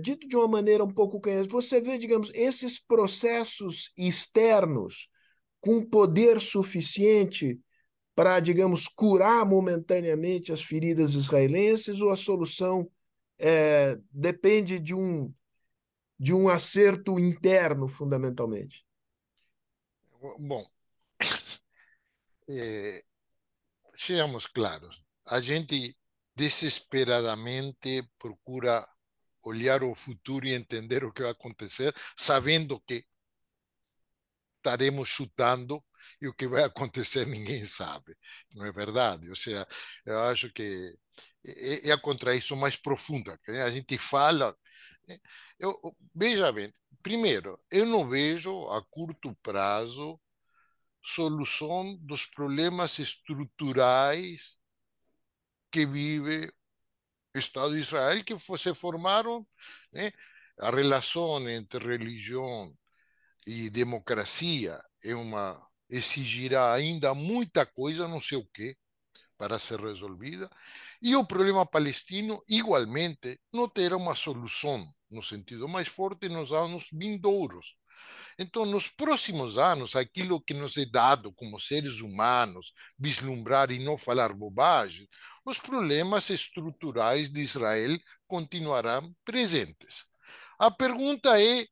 [0.00, 5.08] Dito de uma maneira um pouco canhã, você vê, digamos, esses processos externos
[5.60, 7.60] com poder suficiente
[8.16, 12.90] para, digamos, curar momentaneamente as feridas israelenses ou a solução
[13.38, 15.32] é, depende de um,
[16.18, 18.86] de um acerto interno, fundamentalmente?
[20.38, 20.64] Bom,
[22.48, 23.02] é,
[23.94, 25.94] sejamos claros, a gente
[26.34, 28.82] desesperadamente procura
[29.42, 33.04] olhar o futuro e entender o que vai acontecer, sabendo que
[34.56, 35.84] estaremos chutando
[36.20, 38.16] e o que vai acontecer ninguém sabe.
[38.54, 39.28] Não é verdade?
[39.30, 39.66] Ou seja,
[40.04, 40.96] eu acho que
[41.84, 43.38] é, a contradição mais profunda.
[43.48, 44.56] A gente fala.
[45.58, 46.72] Eu, veja bem,
[47.02, 50.20] primeiro, eu não vejo a curto prazo
[51.04, 54.58] solução dos problemas estruturais
[55.70, 56.52] que vive
[57.34, 59.46] o Estado de Israel, que se formaram,
[59.92, 60.10] né?
[60.58, 62.76] a relação entre religião
[63.46, 65.54] e democracia é uma
[65.88, 68.76] exigirá ainda muita coisa, não sei o que,
[69.36, 70.50] para ser resolvida,
[71.00, 76.88] e o problema palestino, igualmente, não terá uma solução no sentido mais forte nos anos
[76.92, 77.76] vindouros.
[78.38, 83.96] Então, nos próximos anos, aquilo que nos é dado como seres humanos, vislumbrar e não
[83.96, 85.08] falar bobagem,
[85.44, 90.06] os problemas estruturais de Israel continuarão presentes.
[90.58, 91.66] A pergunta é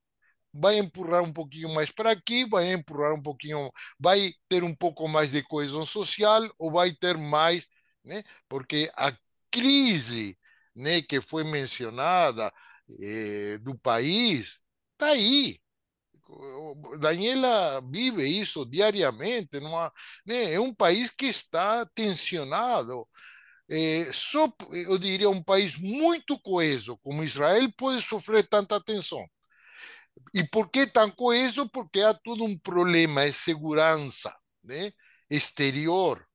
[0.54, 5.08] vai empurrar um pouquinho mais para aqui, vai empurrar um pouquinho, vai ter um pouco
[5.08, 7.68] mais de coesão social ou vai ter mais,
[8.04, 8.22] né?
[8.48, 9.12] Porque a
[9.50, 10.38] crise,
[10.74, 12.52] né, que foi mencionada
[13.00, 14.60] eh, do país
[14.94, 15.58] está aí.
[16.98, 19.92] Daniela vive isso diariamente, numa,
[20.26, 20.52] né?
[20.54, 23.06] é um país que está tensionado.
[23.70, 29.26] É, só, eu diria, um país muito coeso como Israel pode sofrer tanta tensão.
[30.32, 31.68] E por que tão coeso?
[31.68, 34.92] Porque há todo um problema de segurança né,
[35.30, 36.26] exterior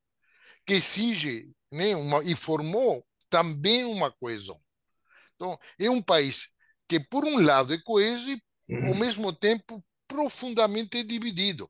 [0.66, 4.60] que exige né, uma, e formou também uma coesão.
[5.36, 6.50] Então, é um país
[6.88, 8.42] que, por um lado, é coeso e,
[8.88, 11.70] ao mesmo tempo, profundamente dividido.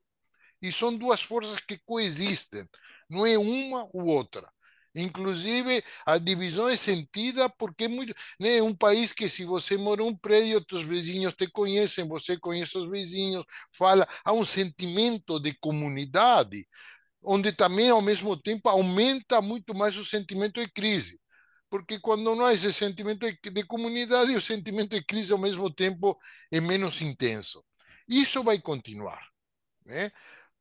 [0.60, 2.66] E são duas forças que coexistem,
[3.08, 4.50] não é uma ou outra.
[4.94, 10.02] Inclusive, a divisão é sentida porque é muito, né, um país que se você mora
[10.02, 15.54] um prédio, outros vizinhos te conhecem, você conhece os vizinhos, fala, há um sentimento de
[15.60, 16.66] comunidade,
[17.22, 21.20] onde também, ao mesmo tempo, aumenta muito mais o sentimento de crise.
[21.70, 26.18] Porque quando não há esse sentimento de comunidade, o sentimento de crise, ao mesmo tempo,
[26.50, 27.64] é menos intenso.
[28.08, 29.20] Isso vai continuar.
[29.86, 30.10] Né?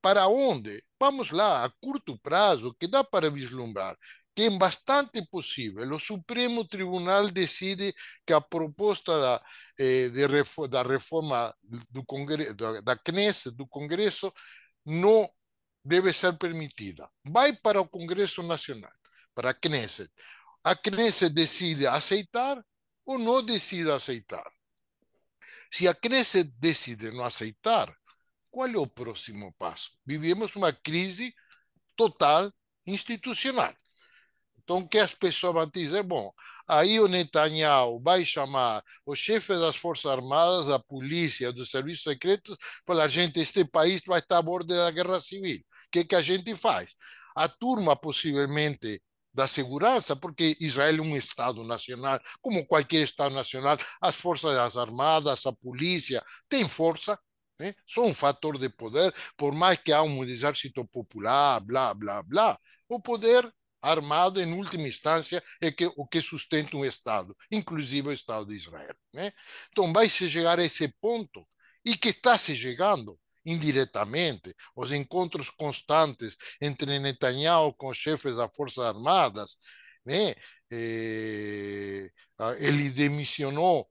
[0.02, 0.84] Para onde?
[1.00, 3.98] Vamos lá, a curto prazo, que dá para vislumbrar
[4.40, 5.94] que é bastante possível.
[5.94, 7.94] O Supremo Tribunal decide
[8.26, 9.44] que a proposta da,
[9.78, 11.54] eh, de, da reforma
[11.90, 14.34] do Congresso, da, da Knesset, do Congresso,
[14.86, 15.30] não
[15.84, 17.10] deve ser permitida.
[17.26, 18.94] Vai para o Congresso Nacional,
[19.36, 20.10] para a Knesset.
[20.64, 22.64] A Knesset decide aceitar
[23.06, 24.50] ou não decide aceitar.
[25.70, 27.94] Se a Knesset decide não aceitar,
[28.52, 29.92] qual é o próximo passo?
[30.06, 31.34] Vivemos uma crise
[31.96, 32.52] total
[32.86, 33.74] institucional.
[34.70, 36.04] Então, que as pessoas vão dizer?
[36.04, 36.32] Bom,
[36.68, 42.56] aí o Netanyahu vai chamar o chefe das Forças Armadas, da polícia, dos serviços secretos,
[42.86, 45.58] falar: gente, este país vai estar a bordo da guerra civil.
[45.58, 46.96] O que, que a gente faz?
[47.36, 49.02] A turma, possivelmente,
[49.34, 55.46] da segurança, porque Israel é um Estado nacional, como qualquer Estado nacional, as Forças Armadas,
[55.46, 57.18] a polícia, tem força,
[57.60, 57.74] né?
[57.98, 63.00] um fator de poder, por mais que há um exército popular, blá, blá, blá, o
[63.02, 68.46] poder armado, em última instância, é que, o que sustenta um Estado, inclusive o Estado
[68.48, 68.96] de Israel.
[69.14, 69.32] Né?
[69.72, 71.48] Então, vai se chegar a esse ponto,
[71.86, 78.84] e que está se chegando indiretamente, os encontros constantes entre Netanyahu com chefes das Forças
[78.86, 79.58] Armadas,
[80.06, 80.36] né?
[80.72, 82.10] Eh,
[82.60, 83.88] ele demissionou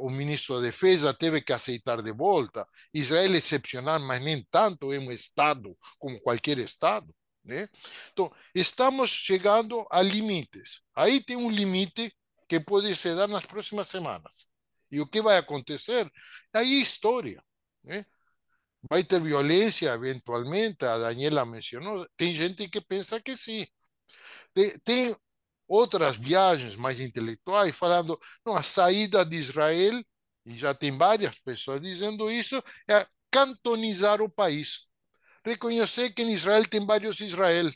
[0.00, 2.66] o, ministro da Defesa, teve que aceitar de volta.
[2.92, 7.14] Israel é excepcional, mas nem tanto é um Estado como qualquer Estado.
[7.44, 7.68] Né?
[8.12, 10.82] Então, estamos chegando a limites.
[10.94, 12.12] Aí tem um limite
[12.48, 14.46] que pode se dar nas próximas semanas.
[14.90, 16.10] E o que vai acontecer?
[16.52, 17.42] Aí é história.
[17.82, 18.04] Né?
[18.88, 22.06] Vai ter violência, eventualmente, a Daniela mencionou.
[22.16, 23.66] Tem gente que pensa que sim.
[24.54, 25.16] Tem, tem
[25.68, 30.02] outras viagens mais intelectuais falando, não, a saída de Israel,
[30.46, 32.56] e já tem várias pessoas dizendo isso,
[32.88, 34.88] é cantonizar o país
[35.48, 37.70] reconhecer que em Israel tem vários Israel.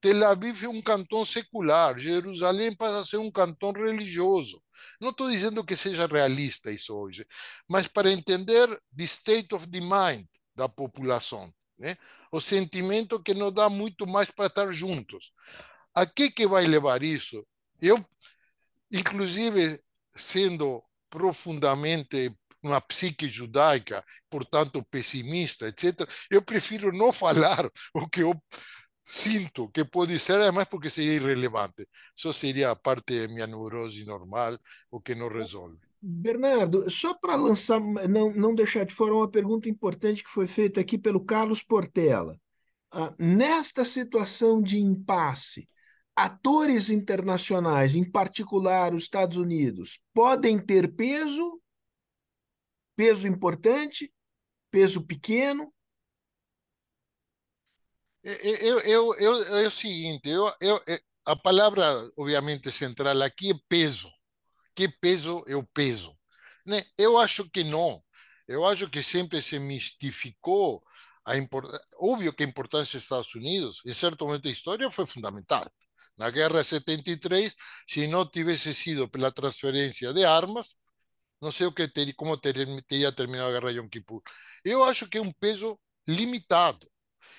[0.00, 4.62] Tel Aviv é um cantão secular, Jerusalém passa a ser um cantão religioso.
[5.00, 7.26] Não estou dizendo que seja realista isso hoje,
[7.68, 11.96] mas para entender the state of the mind da população, né?
[12.30, 15.32] o sentimento que não dá muito mais para estar juntos.
[15.96, 17.46] A que, que vai levar isso?
[17.80, 18.04] Eu,
[18.92, 19.80] inclusive,
[20.14, 28.34] sendo profundamente uma psique judaica, portanto pessimista, etc., eu prefiro não falar o que eu
[29.06, 31.88] sinto que pode ser, además porque seria irrelevante.
[32.14, 34.58] Só seria parte da minha neurose normal,
[34.90, 35.78] o que não resolve.
[36.02, 40.78] Bernardo, só para lançar, não, não deixar de fora uma pergunta importante que foi feita
[40.78, 42.38] aqui pelo Carlos Portela.
[42.92, 45.66] Ah, nesta situação de impasse,
[46.16, 51.60] atores internacionais, em particular os Estados Unidos, podem ter peso,
[52.96, 54.10] peso importante,
[54.70, 55.70] peso pequeno?
[58.24, 60.82] Eu, eu, eu, é o seguinte, eu, eu,
[61.24, 64.10] a palavra, obviamente, central aqui é peso.
[64.74, 66.16] Que peso é o peso?
[66.64, 66.84] Né?
[66.96, 68.02] Eu acho que não.
[68.48, 70.82] Eu acho que sempre se mistificou
[71.24, 71.68] a import...
[71.98, 75.68] Óbvio que a importância dos Estados Unidos, em certo momento da história, foi fundamental.
[76.16, 77.54] Na guerra de 73,
[77.86, 80.76] se não tivesse sido pela transferência de armas,
[81.40, 82.54] não sei o que ter, como ter,
[82.86, 84.22] teria terminado a guerra de Yom Kippur.
[84.64, 86.90] Eu acho que é um peso limitado.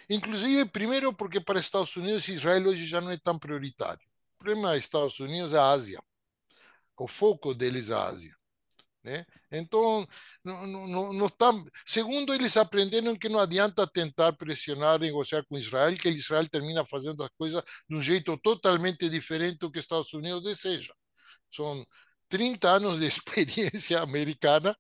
[0.10, 4.02] Inclusive, primeiro, porque para Estados Unidos Israel hoje já não é tão prioritário.
[4.36, 6.00] O problema dos Estados Unidos é a Ásia.
[6.98, 8.36] O foco deles é a Ásia.
[9.04, 9.26] Né?
[9.52, 10.06] Então,
[10.44, 11.52] não, não, não tá,
[11.86, 17.24] segundo eles aprenderam que não adianta tentar pressionar, negociar com Israel, que Israel termina fazendo
[17.24, 20.94] as coisas de um jeito totalmente diferente do que Estados Unidos deseja.
[21.52, 21.86] São
[22.30, 24.76] 30 anos de experiência americana,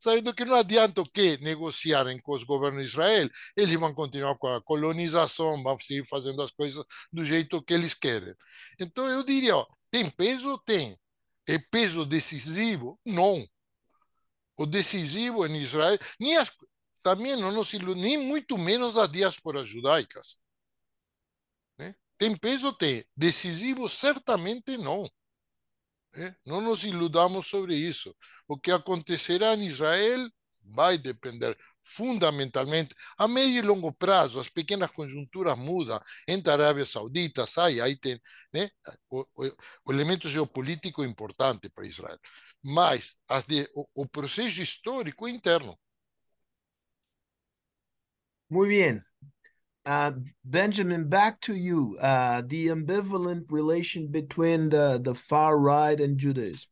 [0.00, 4.36] sabendo que não adianta o que negociarem com os governos de Israel, eles vão continuar
[4.38, 8.34] com a colonização, vão seguir fazendo as coisas do jeito que eles querem.
[8.80, 10.58] Então, eu diria, ó, tem peso?
[10.66, 10.96] Tem.
[11.48, 12.98] É peso decisivo?
[13.04, 13.44] Não
[14.56, 16.50] o decisivo em Israel, nem as,
[17.02, 20.38] também não nos nem muito menos as diásporas judaicas.
[21.78, 21.94] Né?
[22.18, 22.72] Tem peso?
[22.72, 23.04] Tem.
[23.16, 23.88] Decisivo?
[23.88, 25.08] Certamente não.
[26.14, 26.34] Né?
[26.44, 28.14] Não nos iludamos sobre isso.
[28.48, 30.28] O que acontecerá em Israel
[30.62, 36.84] vai depender fundamentalmente a médio e longo prazo, as pequenas conjunturas mudam, entre a Arábia
[36.84, 38.20] Saudita, sai, aí tem
[38.52, 38.68] né,
[39.08, 39.46] o, o,
[39.84, 42.18] o elemento geopolítico importante para Israel
[42.66, 43.14] mas
[43.46, 45.78] de, o, o processo histórico interno.
[48.50, 49.02] Muy bien.
[49.84, 50.12] Uh,
[50.44, 51.96] Benjamin, back to you.
[52.00, 56.68] Uh, the ambivalent relation between the, the far right and Judaism.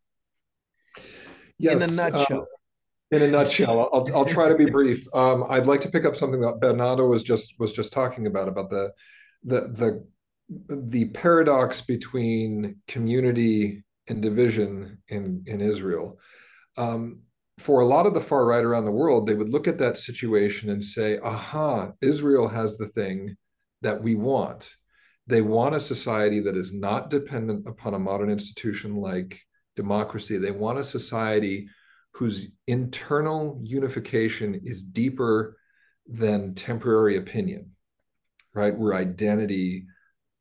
[1.59, 2.41] Yes, in a nutshell.
[2.41, 5.07] Uh, in a nutshell, I'll, I'll try to be brief.
[5.15, 8.49] Um, I'd like to pick up something that Bernardo was just was just talking about
[8.49, 8.91] about the
[9.45, 10.07] the the
[10.69, 16.19] the paradox between community and division in in Israel.
[16.77, 17.23] Um,
[17.59, 19.97] for a lot of the far right around the world, they would look at that
[19.97, 23.37] situation and say, "Aha, Israel has the thing
[23.83, 24.75] that we want.
[25.27, 29.41] They want a society that is not dependent upon a modern institution like
[29.77, 30.37] democracy.
[30.39, 31.69] They want a society."
[32.15, 35.57] whose internal unification is deeper
[36.07, 37.73] than temporary opinion,
[38.55, 38.77] right?
[38.77, 39.87] Where identity,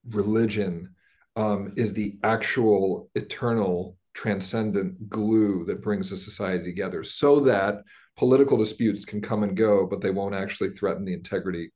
[0.07, 0.93] religion,
[1.35, 7.81] um, is the actual eternal transcendent glue that brings a society together so that
[8.15, 11.71] political disputes can come and go, but they won't actually threaten the integrity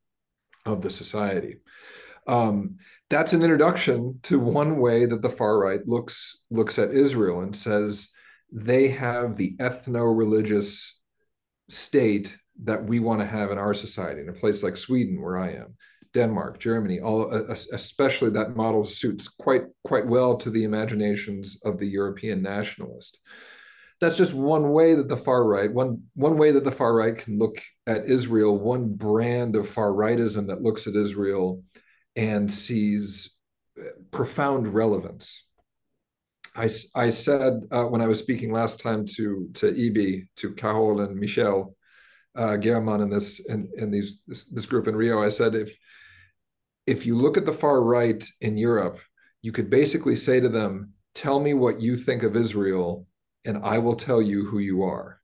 [0.65, 1.57] of the society.
[2.27, 2.77] Um,
[3.09, 7.55] that's an introduction to one way that the far right looks looks at Israel and
[7.55, 8.09] says
[8.51, 10.99] they have the ethno-religious
[11.69, 15.37] state that we want to have in our society in a place like Sweden, where
[15.37, 15.75] I am.
[16.13, 21.87] Denmark, Germany, all especially that model suits quite quite well to the imaginations of the
[21.87, 23.19] European nationalist.
[23.99, 27.17] That's just one way that the far right, one one way that the far right
[27.17, 31.63] can look at Israel, one brand of far rightism that looks at Israel
[32.15, 33.35] and sees
[33.79, 35.43] uh, profound relevance.
[36.55, 41.01] I, I said uh, when I was speaking last time to to EB, to Carol
[41.01, 41.75] and Michel
[42.35, 45.75] uh, German in this in, in these this, this group in Rio, I said if
[46.87, 48.99] if you look at the far right in Europe,
[49.41, 53.07] you could basically say to them, Tell me what you think of Israel,
[53.43, 55.19] and I will tell you who you are.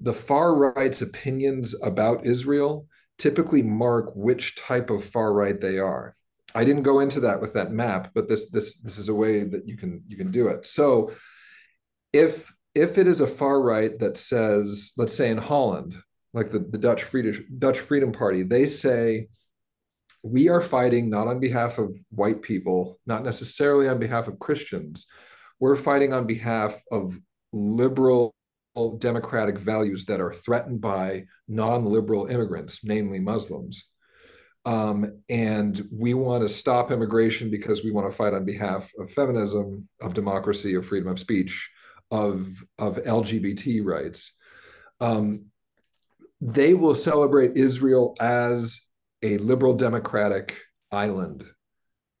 [0.00, 2.86] The far right's opinions about Israel
[3.18, 6.14] typically mark which type of far right they are.
[6.54, 9.44] I didn't go into that with that map, but this this this is a way
[9.44, 10.66] that you can you can do it.
[10.66, 11.12] So
[12.12, 15.94] if if it is a far right that says, let's say in Holland,
[16.34, 17.06] like the, the Dutch
[17.58, 19.28] Dutch Freedom Party, they say
[20.22, 25.06] we are fighting not on behalf of white people, not necessarily on behalf of Christians.
[25.58, 27.18] We're fighting on behalf of
[27.52, 28.34] liberal
[28.98, 33.88] democratic values that are threatened by non liberal immigrants, namely Muslims.
[34.64, 39.10] Um, and we want to stop immigration because we want to fight on behalf of
[39.10, 41.68] feminism, of democracy, of freedom of speech,
[42.12, 44.32] of, of LGBT rights.
[45.00, 45.46] Um,
[46.40, 48.80] they will celebrate Israel as
[49.22, 50.58] a liberal democratic
[50.90, 51.44] island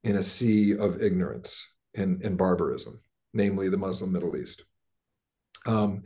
[0.04, 3.00] in a sea of ignorance and, and barbarism,
[3.32, 4.64] namely the Muslim Middle East.
[5.66, 6.02] Um,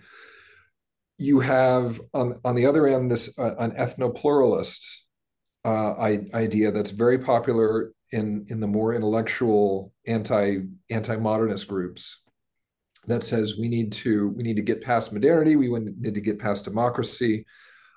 [1.18, 4.84] you have on on the other end this uh, an ethno pluralist
[5.64, 5.94] uh,
[6.34, 10.58] idea that's very popular in in the more intellectual anti
[10.90, 12.20] anti modernist groups
[13.06, 16.38] that says we need to we need to get past modernity we need to get
[16.38, 17.44] past democracy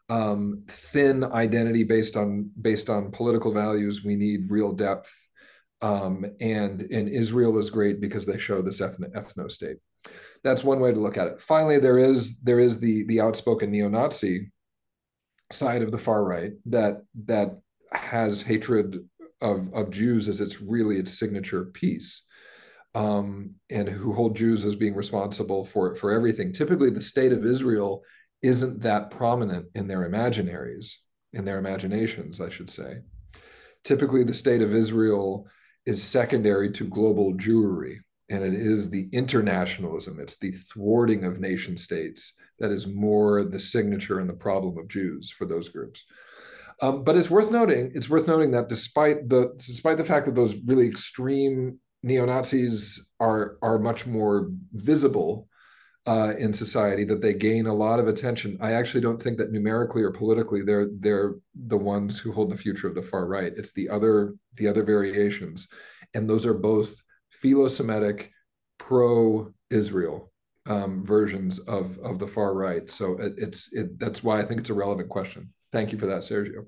[0.10, 5.11] um, thin identity based on based on political values we need real depth
[5.81, 9.77] um, and and Israel is great because they show this ethno, ethno state
[10.44, 11.41] that's one way to look at it.
[11.41, 14.52] Finally, there is there is the the outspoken neo-Nazi
[15.52, 17.60] side of the far right that that
[17.91, 19.07] has hatred
[19.41, 22.23] of of Jews as its really its signature piece,
[22.95, 26.53] um, and who hold Jews as being responsible for for everything.
[26.53, 28.03] Typically, the state of Israel
[28.41, 30.95] isn't that prominent in their imaginaries,
[31.34, 32.99] in their imaginations, I should say.
[33.84, 35.48] Typically, the state of Israel
[35.86, 37.98] is secondary to global Jewry,
[38.30, 43.60] and it is the internationalism, it's the thwarting of nation states that is more the
[43.60, 46.03] signature and the problem of Jews for those groups.
[46.82, 50.36] Um, but it's worth noting, it's worth noting that despite the despite the fact that
[50.36, 55.49] those really extreme neo Nazis are are much more visible
[56.10, 58.57] uh, in society, that they gain a lot of attention.
[58.60, 62.57] I actually don't think that numerically or politically they're they're the ones who hold the
[62.57, 63.53] future of the far right.
[63.56, 65.68] It's the other the other variations,
[66.15, 66.99] and those are both
[67.30, 68.31] philo-Semitic,
[68.80, 70.31] pro-Israel
[70.65, 72.90] um, versions of of the far right.
[72.90, 75.53] So it, it's it, that's why I think it's a relevant question.
[75.72, 76.65] Thank you for that, Sergio.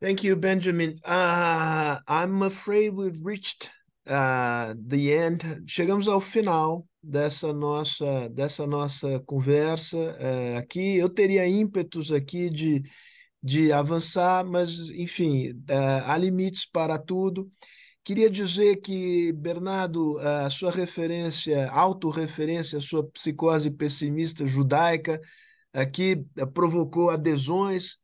[0.00, 0.98] Thank you, Benjamin.
[1.06, 3.70] Uh, I'm afraid we've reached
[4.08, 5.44] uh, the end.
[5.66, 10.96] Chegamos ao final dessa nossa dessa nossa conversa uh, aqui.
[10.96, 12.82] Eu teria ímpetos aqui de
[13.40, 17.48] de avançar, mas enfim, uh, há limites para tudo.
[18.08, 25.20] Queria dizer que, Bernardo, a sua referência, autorreferência, a sua psicose pessimista judaica,
[25.74, 27.98] aqui eh, provocou adesões.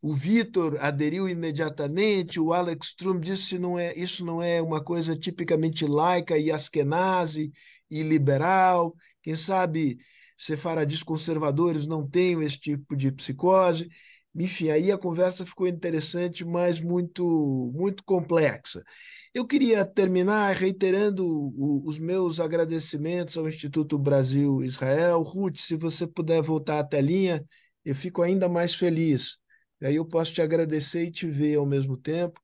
[0.00, 5.16] O Vitor aderiu imediatamente, o Alex Strum disse não é, isso não é uma coisa
[5.16, 7.52] tipicamente laica e askenazi
[7.90, 8.94] e liberal.
[9.22, 9.98] Quem sabe
[10.36, 13.88] sefaradis conservadores não têm esse tipo de psicose.
[14.34, 18.84] Enfim, aí a conversa ficou interessante, mas muito, muito complexa.
[19.34, 25.22] Eu queria terminar reiterando o, os meus agradecimentos ao Instituto Brasil Israel.
[25.22, 27.44] Ruth, se você puder voltar à telinha,
[27.84, 29.38] eu fico ainda mais feliz.
[29.82, 32.40] Aí eu posso te agradecer e te ver ao mesmo tempo.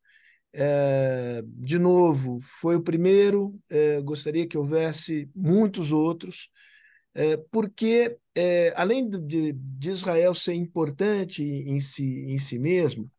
[0.56, 6.48] É, de novo, foi o primeiro, é, gostaria que houvesse muitos outros,
[7.12, 8.16] é, porque,
[8.76, 13.10] além de, de, Israel ser importante em si, em si mesmo,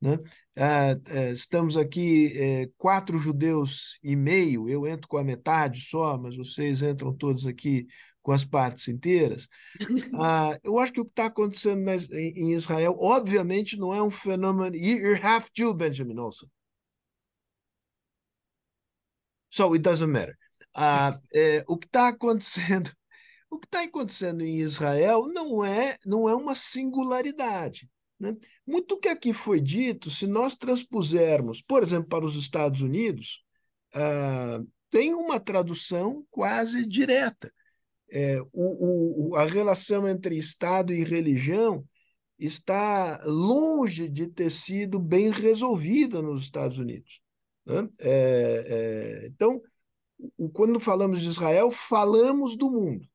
[0.00, 0.18] né?
[0.56, 0.96] Ah,
[1.32, 7.12] estamos aqui quatro judeus e meio, eu entro com a metade só, mas vocês entram
[7.14, 7.86] todos aqui
[8.22, 9.48] com as partes inteiras.
[10.20, 14.74] Ah, eu acho que o que está acontecendo em Israel, obviamente, não é um fenômeno.
[14.76, 16.46] You're half Jew, Benjamin Olson.
[19.56, 20.36] So it doesn't matter.
[21.34, 22.92] É, o que está acontecendo,
[23.50, 27.88] o que está acontecendo em Israel não é não é uma singularidade.
[28.20, 28.36] Né?
[28.66, 33.42] Muito que aqui foi dito, se nós transpusermos, por exemplo, para os Estados Unidos,
[33.94, 34.60] ah,
[34.90, 37.50] tem uma tradução quase direta.
[38.12, 41.82] É, o, o, a relação entre Estado e religião
[42.38, 47.22] está longe de ter sido bem resolvida nos Estados Unidos.
[47.66, 47.88] Né?
[47.98, 49.60] É, é, então,
[50.38, 53.06] o, quando falamos de Israel, falamos do mundo.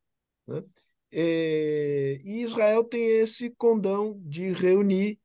[0.48, 0.64] Né?
[1.12, 5.20] É, e Israel tem esse condão de reunir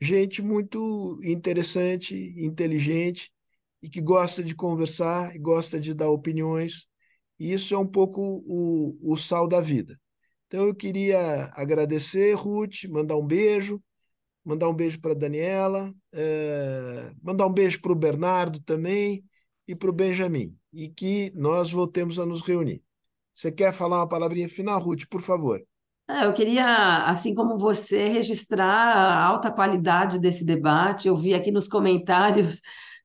[0.00, 3.32] gente muito interessante, inteligente
[3.82, 6.86] e que gosta de conversar e gosta de dar opiniões.
[7.38, 9.98] E isso é um pouco o, o sal da vida.
[10.46, 13.82] Então eu queria agradecer, Ruth, mandar um beijo,
[14.44, 19.24] mandar um beijo para a Daniela, é, mandar um beijo para o Bernardo também
[19.66, 20.56] e para o Benjamin.
[20.72, 22.82] E que nós voltemos a nos reunir.
[23.34, 25.60] Você quer falar uma palavrinha final, Ruth, por favor?
[26.08, 31.08] É, eu queria, assim como você, registrar a alta qualidade desse debate.
[31.08, 32.60] Eu vi aqui nos comentários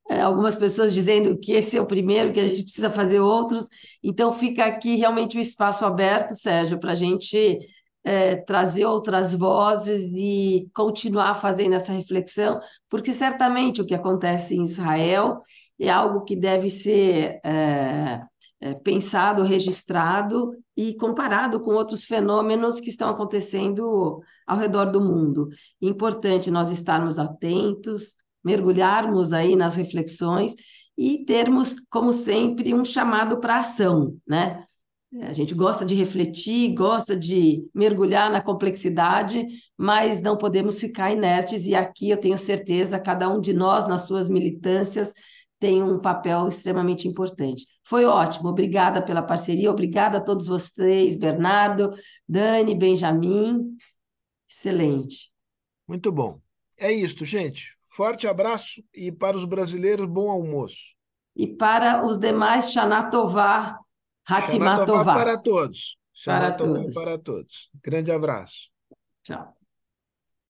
[0.09, 3.67] é, algumas pessoas dizendo que esse é o primeiro, que a gente precisa fazer outros.
[4.03, 7.59] Então, fica aqui realmente o um espaço aberto, Sérgio, para a gente
[8.05, 12.59] é, trazer outras vozes e continuar fazendo essa reflexão,
[12.89, 15.41] porque certamente o que acontece em Israel
[15.79, 17.41] é algo que deve ser.
[17.43, 18.21] É,
[18.61, 25.49] é, pensado, registrado e comparado com outros fenômenos que estão acontecendo ao redor do mundo.
[25.81, 30.55] Importante nós estarmos atentos, mergulharmos aí nas reflexões
[30.97, 34.65] e termos, como sempre, um chamado para ação, né?
[35.21, 39.45] A gente gosta de refletir, gosta de mergulhar na complexidade,
[39.77, 44.05] mas não podemos ficar inertes, e aqui eu tenho certeza, cada um de nós, nas
[44.05, 45.13] suas militâncias,
[45.59, 47.65] tem um papel extremamente importante.
[47.83, 51.91] Foi ótimo, obrigada pela parceria, obrigada a todos vocês, Bernardo,
[52.27, 53.75] Dani, Benjamin,
[54.49, 55.31] excelente.
[55.87, 56.39] Muito bom.
[56.77, 57.75] É isso, gente.
[57.95, 60.93] Forte abraço e para os brasileiros, bom almoço.
[61.35, 63.77] E para os demais, Shanatová,
[64.27, 65.13] Hatimatová.
[65.15, 65.97] para todos.
[66.25, 66.93] Para todos.
[66.93, 67.69] para todos.
[67.83, 68.69] Grande abraço.
[69.23, 69.54] Tchau.